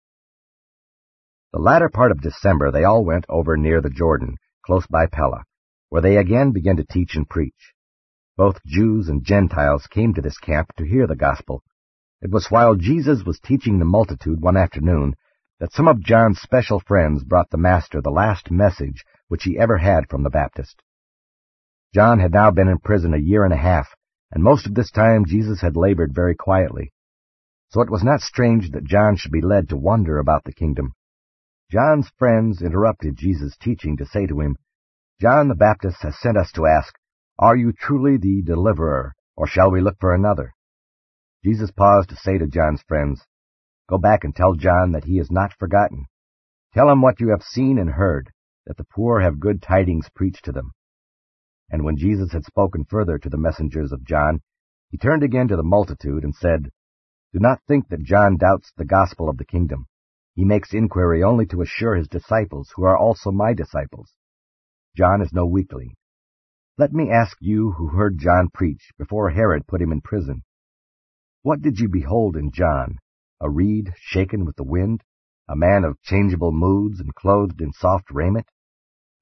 The 1.54 1.60
latter 1.60 1.88
part 1.88 2.12
of 2.12 2.20
December 2.20 2.70
they 2.70 2.84
all 2.84 3.06
went 3.06 3.26
over 3.30 3.56
near 3.56 3.80
the 3.80 3.90
Jordan, 3.90 4.36
close 4.66 4.86
by 4.88 5.06
Pella, 5.06 5.46
where 5.88 6.02
they 6.02 6.18
again 6.18 6.52
began 6.52 6.76
to 6.76 6.84
teach 6.84 7.16
and 7.16 7.30
preach. 7.30 7.74
Both 8.36 8.60
Jews 8.66 9.08
and 9.08 9.24
Gentiles 9.24 9.88
came 9.88 10.14
to 10.16 10.22
this 10.22 10.38
camp 10.38 10.74
to 10.76 10.86
hear 10.86 11.08
the 11.08 11.16
gospel. 11.16 11.64
It 12.22 12.30
was 12.30 12.52
while 12.52 12.76
Jesus 12.76 13.24
was 13.24 13.40
teaching 13.40 13.80
the 13.80 13.86
multitude 13.86 14.42
one 14.42 14.58
afternoon 14.58 15.16
that 15.62 15.72
some 15.74 15.88
of 15.88 16.02
John's 16.02 16.42
special 16.42 16.80
friends 16.80 17.24
brought 17.24 17.52
the 17.52 17.58
Master 17.58 18.02
the 18.02 18.10
last 18.10 18.50
message 18.50 19.06
which 19.28 19.44
he 19.44 19.60
ever 19.60 19.78
had 19.78 20.10
from 20.10 20.24
the 20.24 20.30
Baptist. 20.32 20.82
John 21.94 22.20
had 22.20 22.34
now 22.34 22.50
been 22.50 22.68
in 22.68 22.80
prison 22.80 23.14
a 23.14 23.20
year 23.20 23.46
and 23.46 23.54
a 23.54 23.58
half, 23.58 23.88
and 24.32 24.44
most 24.44 24.66
of 24.66 24.74
this 24.74 24.90
time 24.90 25.24
Jesus 25.24 25.62
had 25.62 25.78
labored 25.78 26.16
very 26.16 26.34
quietly. 26.34 26.92
So 27.70 27.82
it 27.82 27.92
was 27.92 28.04
not 28.04 28.22
strange 28.22 28.72
that 28.72 28.86
John 28.86 29.16
should 29.18 29.32
be 29.32 29.40
led 29.40 29.70
to 29.70 29.78
wonder 29.78 30.18
about 30.18 30.46
the 30.46 30.52
kingdom. 30.52 30.94
John's 31.70 32.10
friends 32.18 32.64
interrupted 32.64 33.16
Jesus' 33.16 33.56
teaching 33.56 33.98
to 33.98 34.06
say 34.08 34.26
to 34.26 34.40
him, 34.40 34.58
John 35.22 35.48
the 35.48 35.54
Baptist 35.54 36.02
has 36.02 36.20
sent 36.20 36.38
us 36.38 36.52
to 36.54 36.66
ask, 36.66 36.92
Are 37.38 37.56
you 37.56 37.72
truly 37.72 38.18
the 38.18 38.42
deliverer, 38.42 39.14
or 39.36 39.46
shall 39.46 39.70
we 39.70 39.80
look 39.80 39.98
for 40.00 40.16
another? 40.16 40.56
Jesus 41.46 41.70
paused 41.70 42.10
to 42.10 42.16
say 42.16 42.40
to 42.40 42.48
John's 42.48 42.82
friends, 42.88 43.28
Go 43.92 43.98
back 43.98 44.24
and 44.24 44.34
tell 44.34 44.54
John 44.54 44.94
that 44.94 45.04
he 45.04 45.20
is 45.20 45.30
not 45.30 45.52
forgotten. 45.60 46.06
Tell 46.74 46.90
him 46.90 47.02
what 47.02 47.20
you 47.20 47.32
have 47.32 47.44
seen 47.44 47.78
and 47.78 47.90
heard, 47.90 48.32
that 48.66 48.78
the 48.78 48.86
poor 48.86 49.20
have 49.20 49.42
good 49.42 49.62
tidings 49.62 50.08
preached 50.16 50.46
to 50.46 50.54
them. 50.54 50.72
And 51.70 51.84
when 51.84 51.98
Jesus 51.98 52.32
had 52.32 52.46
spoken 52.46 52.86
further 52.86 53.18
to 53.18 53.28
the 53.28 53.38
messengers 53.38 53.92
of 53.92 54.06
John, 54.06 54.44
he 54.92 54.98
turned 54.98 55.24
again 55.24 55.50
to 55.50 55.58
the 55.58 55.64
multitude 55.64 56.24
and 56.24 56.34
said, 56.34 56.72
Do 57.34 57.40
not 57.40 57.60
think 57.68 57.90
that 57.90 58.04
John 58.04 58.38
doubts 58.38 58.72
the 58.78 58.86
gospel 58.86 59.28
of 59.28 59.36
the 59.36 59.44
kingdom. 59.44 59.88
He 60.36 60.46
makes 60.46 60.74
inquiry 60.74 61.22
only 61.22 61.46
to 61.48 61.62
assure 61.62 61.96
his 61.96 62.08
disciples, 62.08 62.72
who 62.74 62.86
are 62.86 62.98
also 62.98 63.30
my 63.30 63.54
disciples. 63.54 64.14
John 64.96 65.22
is 65.22 65.34
no 65.34 65.46
weakling. 65.46 65.96
Let 66.78 66.94
me 66.94 67.12
ask 67.12 67.36
you 67.42 67.74
who 67.74 67.90
heard 67.90 68.20
John 68.20 68.48
preach 68.54 68.92
before 68.98 69.32
Herod 69.32 69.68
put 69.68 69.82
him 69.82 69.92
in 69.92 70.00
prison. 70.00 70.44
What 71.42 71.62
did 71.62 71.78
you 71.78 71.90
behold 71.90 72.38
in 72.38 72.52
John? 72.52 72.98
A 73.44 73.50
reed 73.50 73.92
shaken 73.98 74.46
with 74.46 74.56
the 74.56 74.64
wind? 74.64 75.04
A 75.50 75.56
man 75.56 75.84
of 75.84 76.00
changeable 76.04 76.52
moods 76.52 77.00
and 77.00 77.16
clothed 77.16 77.60
in 77.60 77.74
soft 77.74 78.12
raiment? 78.12 78.48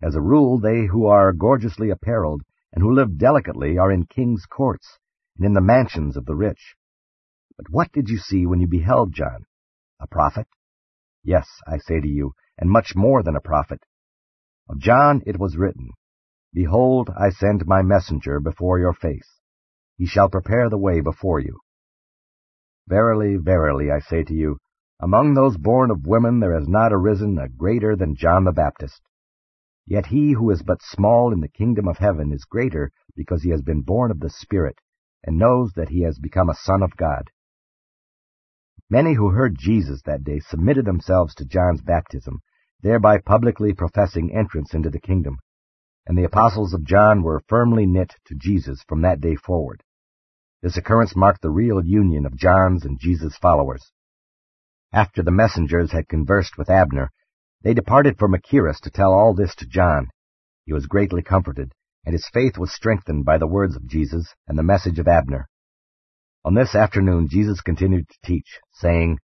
As 0.02 0.14
a 0.14 0.22
rule, 0.22 0.60
they 0.60 0.88
who 0.88 1.06
are 1.06 1.32
gorgeously 1.32 1.90
apparelled 1.90 2.44
and 2.74 2.84
who 2.84 2.94
live 2.94 3.18
delicately 3.18 3.78
are 3.78 3.94
in 3.94 4.08
kings' 4.08 4.46
courts 4.46 5.00
and 5.38 5.46
in 5.46 5.54
the 5.54 5.62
mansions 5.62 6.18
of 6.18 6.26
the 6.26 6.36
rich. 6.36 6.76
But 7.56 7.70
what 7.70 7.94
did 7.94 8.10
you 8.10 8.18
see 8.18 8.46
when 8.46 8.60
you 8.60 8.68
beheld 8.68 9.14
John? 9.14 9.46
A 10.02 10.08
prophet? 10.08 10.48
Yes, 11.24 11.48
I 11.66 11.78
say 11.78 12.02
to 12.02 12.08
you, 12.08 12.34
and 12.58 12.70
much 12.70 12.98
more 12.98 13.24
than 13.24 13.38
a 13.38 13.42
prophet. 13.42 13.86
Of 14.68 14.80
John 14.80 15.24
it 15.26 15.40
was 15.40 15.56
written, 15.56 15.92
Behold, 16.54 17.10
I 17.18 17.30
send 17.30 17.66
my 17.66 17.84
messenger 17.84 18.42
before 18.42 18.80
your 18.80 18.94
face. 18.94 19.40
He 19.98 20.06
shall 20.06 20.28
prepare 20.30 20.70
the 20.70 20.78
way 20.78 21.00
before 21.00 21.40
you. 21.40 21.62
Verily, 22.90 23.38
verily, 23.38 23.92
I 23.92 24.00
say 24.00 24.24
to 24.24 24.34
you, 24.34 24.58
among 25.00 25.36
those 25.36 25.56
born 25.58 25.92
of 25.92 26.08
women 26.08 26.40
there 26.40 26.58
has 26.58 26.68
not 26.68 26.92
arisen 26.92 27.38
a 27.38 27.48
greater 27.48 27.96
than 27.96 28.16
John 28.16 28.46
the 28.46 28.52
Baptist. 28.52 29.00
Yet 29.86 30.08
he 30.08 30.34
who 30.34 30.50
is 30.50 30.64
but 30.64 30.82
small 30.82 31.32
in 31.32 31.40
the 31.40 31.48
kingdom 31.48 31.88
of 31.88 32.00
heaven 32.00 32.34
is 32.34 32.46
greater 32.46 32.92
because 33.16 33.44
he 33.44 33.52
has 33.52 33.62
been 33.62 33.82
born 33.82 34.10
of 34.10 34.20
the 34.20 34.30
Spirit, 34.32 34.80
and 35.24 35.38
knows 35.38 35.72
that 35.76 35.90
he 35.90 36.02
has 36.02 36.18
become 36.18 36.50
a 36.50 36.56
son 36.56 36.82
of 36.82 36.98
God. 36.98 37.30
Many 38.90 39.14
who 39.14 39.30
heard 39.30 39.56
Jesus 39.56 40.02
that 40.06 40.24
day 40.24 40.40
submitted 40.40 40.86
themselves 40.86 41.36
to 41.36 41.46
John's 41.46 41.84
baptism, 41.84 42.40
thereby 42.82 43.20
publicly 43.20 43.72
professing 43.72 44.36
entrance 44.36 44.74
into 44.74 44.90
the 44.90 45.00
kingdom. 45.00 45.38
And 46.08 46.18
the 46.18 46.24
apostles 46.24 46.74
of 46.74 46.86
John 46.86 47.22
were 47.22 47.44
firmly 47.48 47.86
knit 47.86 48.16
to 48.26 48.36
Jesus 48.36 48.84
from 48.88 49.04
that 49.04 49.22
day 49.22 49.36
forward. 49.36 49.84
This 50.62 50.76
occurrence 50.76 51.16
marked 51.16 51.42
the 51.42 51.50
real 51.50 51.84
union 51.84 52.26
of 52.26 52.36
John's 52.36 52.84
and 52.84 53.00
Jesus' 53.00 53.38
followers. 53.38 53.92
After 54.92 55.24
the 55.24 55.32
messengers 55.32 55.92
had 55.92 56.10
conversed 56.10 56.58
with 56.58 56.70
Abner, 56.70 57.12
they 57.62 57.74
departed 57.74 58.18
for 58.18 58.28
Machaerus 58.28 58.80
to 58.82 58.90
tell 58.90 59.14
all 59.14 59.34
this 59.34 59.56
to 59.56 59.66
John. 59.66 60.10
He 60.66 60.74
was 60.74 60.86
greatly 60.86 61.22
comforted, 61.22 61.74
and 62.06 62.14
his 62.14 62.28
faith 62.34 62.58
was 62.58 62.74
strengthened 62.74 63.24
by 63.24 63.38
the 63.38 63.48
words 63.48 63.76
of 63.76 63.88
Jesus 63.88 64.34
and 64.48 64.58
the 64.58 64.64
message 64.64 65.00
of 65.00 65.08
Abner. 65.08 65.48
On 66.44 66.54
this 66.54 66.76
afternoon 66.76 67.28
Jesus 67.30 67.62
continued 67.62 68.10
to 68.10 68.18
teach, 68.24 68.60
saying, 68.74 69.20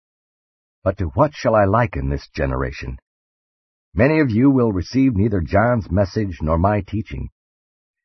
But 0.84 0.98
to 0.98 1.06
what 1.06 1.34
shall 1.34 1.56
I 1.56 1.66
liken 1.66 2.10
this 2.10 2.28
generation? 2.28 2.98
Many 3.94 4.20
of 4.20 4.30
you 4.30 4.50
will 4.52 4.72
receive 4.72 5.16
neither 5.16 5.42
John's 5.42 5.90
message 5.90 6.40
nor 6.42 6.58
my 6.58 6.82
teaching. 6.82 7.30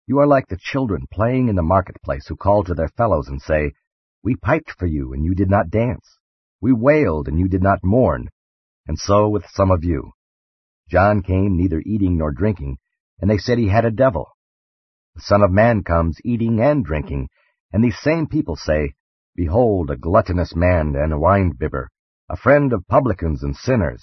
You 0.09 0.21
are 0.21 0.27
like 0.27 0.49
the 0.49 0.57
children 0.57 1.07
playing 1.13 1.49
in 1.49 1.57
the 1.57 1.63
marketplace 1.63 2.29
who 2.29 2.37
call 2.37 2.65
to 2.65 2.73
their 2.73 2.89
fellows 2.89 3.29
and 3.29 3.43
say, 3.43 3.75
We 4.23 4.37
piped 4.37 4.71
for 4.71 4.87
you, 4.87 5.13
and 5.13 5.23
you 5.23 5.35
did 5.35 5.51
not 5.51 5.69
dance. 5.69 6.17
We 6.63 6.73
wailed, 6.73 7.29
and 7.29 7.39
you 7.39 7.47
did 7.47 7.63
not 7.63 7.85
mourn. 7.85 8.31
And 8.87 8.99
so 8.99 9.29
with 9.29 9.45
some 9.53 9.71
of 9.71 9.85
you. 9.85 10.13
John 10.89 11.21
came 11.21 11.59
neither 11.59 11.83
eating 11.85 12.17
nor 12.17 12.33
drinking, 12.33 12.79
and 13.21 13.31
they 13.31 13.37
said 13.37 13.59
he 13.59 13.69
had 13.69 13.85
a 13.85 13.91
devil. 13.91 14.31
The 15.15 15.21
Son 15.21 15.43
of 15.43 15.51
Man 15.51 15.85
comes 15.85 16.17
eating 16.25 16.59
and 16.59 16.83
drinking, 16.83 17.29
and 17.71 17.85
these 17.85 18.01
same 18.01 18.29
people 18.29 18.57
say, 18.57 18.95
Behold, 19.37 19.91
a 19.91 19.99
gluttonous 19.99 20.57
man 20.57 20.97
and 20.97 21.13
a 21.13 21.19
wine-bibber, 21.19 21.91
a 22.31 22.37
friend 22.39 22.73
of 22.73 22.89
publicans 22.89 23.43
and 23.43 23.55
sinners. 23.55 24.03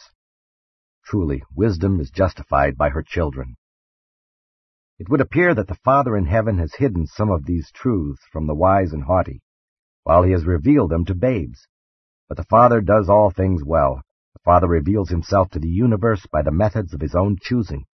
Truly, 1.04 1.42
wisdom 1.56 2.00
is 2.00 2.12
justified 2.12 2.78
by 2.78 2.90
her 2.90 3.02
children. 3.02 3.56
It 4.98 5.10
would 5.10 5.20
appear 5.20 5.54
that 5.54 5.68
the 5.68 5.76
Father 5.84 6.16
in 6.16 6.26
heaven 6.26 6.58
has 6.58 6.76
hidden 6.76 7.06
some 7.06 7.30
of 7.30 7.46
these 7.46 7.72
truths 7.72 8.22
from 8.32 8.48
the 8.48 8.56
wise 8.56 8.94
and 8.94 9.04
haughty, 9.04 9.42
while 10.04 10.24
he 10.24 10.32
has 10.32 10.46
revealed 10.46 10.92
them 10.92 11.04
to 11.06 11.16
babes. 11.16 11.68
But 12.30 12.38
the 12.38 12.46
Father 12.46 12.80
does 12.80 13.10
all 13.10 13.30
things 13.30 13.64
well, 13.64 14.02
The 14.34 14.40
Father 14.44 14.68
reveals 14.68 15.10
himself 15.10 15.50
to 15.52 15.60
the 15.60 15.70
universe 15.70 16.26
by 16.28 16.42
the 16.42 16.52
methods 16.52 16.94
of 16.94 17.02
his 17.02 17.16
own 17.16 17.38
choosing. 17.42 17.86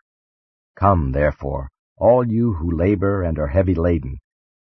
Come, 0.75 1.11
therefore, 1.11 1.69
all 1.97 2.27
you 2.27 2.53
who 2.53 2.71
labor 2.71 3.23
and 3.23 3.39
are 3.39 3.47
heavy 3.47 3.75
laden, 3.75 4.19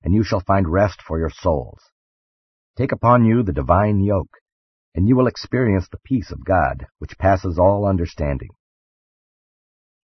and 0.04 0.14
you 0.14 0.24
shall 0.24 0.40
find 0.40 0.68
rest 0.68 1.02
for 1.02 1.20
your 1.20 1.30
souls. 1.30 1.82
Take 2.78 2.92
upon 2.92 3.26
you 3.26 3.44
the 3.44 3.54
divine 3.54 4.00
yoke, 4.02 4.38
and 4.96 5.08
you 5.08 5.16
will 5.16 5.28
experience 5.28 5.88
the 5.88 6.00
peace 6.04 6.32
of 6.32 6.46
God, 6.46 6.88
which 7.00 7.18
passes 7.18 7.60
all 7.60 7.86
understanding. 7.86 8.50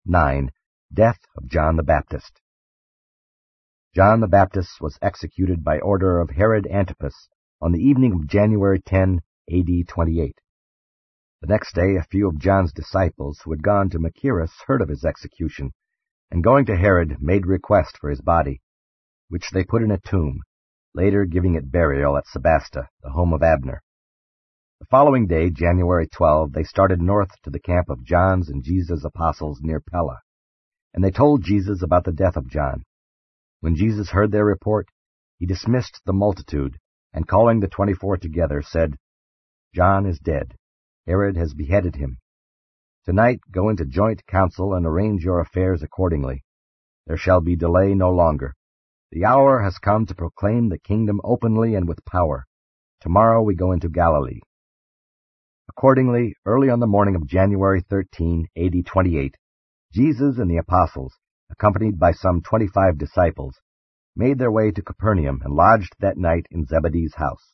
9. 0.05 0.51
Death 0.91 1.19
of 1.37 1.45
John 1.45 1.75
the 1.75 1.83
Baptist 1.83 2.41
John 3.93 4.21
the 4.21 4.27
Baptist 4.27 4.81
was 4.81 4.97
executed 5.03 5.63
by 5.63 5.77
order 5.77 6.19
of 6.19 6.31
Herod 6.31 6.65
Antipas 6.65 7.29
on 7.61 7.71
the 7.71 7.79
evening 7.79 8.13
of 8.13 8.27
January 8.27 8.81
10, 8.81 9.21
A.D. 9.51 9.83
28. 9.83 10.39
The 11.41 11.47
next 11.47 11.75
day 11.75 11.95
a 11.95 12.07
few 12.09 12.27
of 12.27 12.39
John's 12.39 12.73
disciples 12.73 13.39
who 13.43 13.51
had 13.51 13.61
gone 13.61 13.91
to 13.91 13.99
Machaerus 13.99 14.51
heard 14.65 14.81
of 14.81 14.89
his 14.89 15.05
execution, 15.05 15.73
and 16.31 16.43
going 16.43 16.65
to 16.65 16.75
Herod 16.75 17.21
made 17.21 17.45
request 17.45 17.95
for 17.99 18.09
his 18.09 18.21
body, 18.21 18.59
which 19.27 19.51
they 19.51 19.63
put 19.63 19.83
in 19.83 19.91
a 19.91 19.99
tomb, 19.99 20.41
later 20.95 21.25
giving 21.25 21.53
it 21.53 21.71
burial 21.71 22.17
at 22.17 22.25
Sebaste, 22.25 22.89
the 23.03 23.11
home 23.11 23.31
of 23.31 23.43
Abner. 23.43 23.83
The 24.79 24.87
following 24.87 25.27
day, 25.27 25.51
January 25.51 26.07
12, 26.07 26.53
they 26.53 26.63
started 26.63 26.99
north 26.99 27.29
to 27.43 27.51
the 27.51 27.59
camp 27.59 27.89
of 27.89 28.03
John's 28.03 28.49
and 28.49 28.63
Jesus' 28.63 29.05
apostles 29.05 29.59
near 29.61 29.79
Pella, 29.79 30.21
and 30.93 31.03
they 31.03 31.11
told 31.11 31.43
Jesus 31.43 31.81
about 31.83 32.03
the 32.03 32.11
death 32.11 32.35
of 32.35 32.49
John. 32.49 32.83
When 33.61 33.75
Jesus 33.75 34.09
heard 34.09 34.31
their 34.31 34.45
report, 34.45 34.87
he 35.37 35.45
dismissed 35.45 36.01
the 36.05 36.13
multitude, 36.13 36.77
and 37.13 37.27
calling 37.27 37.59
the 37.59 37.67
twenty-four 37.67 38.17
together, 38.17 38.61
said, 38.61 38.95
John 39.73 40.05
is 40.05 40.19
dead. 40.19 40.55
Herod 41.07 41.37
has 41.37 41.53
beheaded 41.53 41.95
him. 41.95 42.19
Tonight 43.05 43.39
go 43.51 43.69
into 43.69 43.85
joint 43.85 44.25
council 44.27 44.73
and 44.73 44.85
arrange 44.85 45.23
your 45.23 45.39
affairs 45.39 45.81
accordingly. 45.83 46.43
There 47.07 47.17
shall 47.17 47.41
be 47.41 47.55
delay 47.55 47.93
no 47.95 48.11
longer. 48.11 48.53
The 49.11 49.25
hour 49.25 49.61
has 49.63 49.77
come 49.79 50.05
to 50.05 50.15
proclaim 50.15 50.69
the 50.69 50.77
kingdom 50.77 51.19
openly 51.23 51.75
and 51.75 51.87
with 51.87 52.05
power. 52.05 52.45
Tomorrow 53.01 53.41
we 53.41 53.55
go 53.55 53.71
into 53.71 53.89
Galilee. 53.89 54.41
Accordingly, 55.69 56.35
early 56.45 56.69
on 56.69 56.79
the 56.79 56.87
morning 56.87 57.15
of 57.15 57.25
January 57.25 57.81
13, 57.89 58.47
AD 58.57 58.85
28, 58.85 59.35
Jesus 59.91 60.37
and 60.37 60.49
the 60.49 60.57
apostles, 60.57 61.13
accompanied 61.51 61.97
by 61.99 62.11
some 62.11 62.41
twenty-five 62.41 62.97
disciples, 62.97 63.55
made 64.15 64.37
their 64.37 64.51
way 64.51 64.71
to 64.71 64.81
Capernaum 64.83 65.41
and 65.43 65.53
lodged 65.53 65.95
that 65.99 66.17
night 66.17 66.45
in 66.51 66.65
Zebedee's 66.65 67.15
house. 67.15 67.53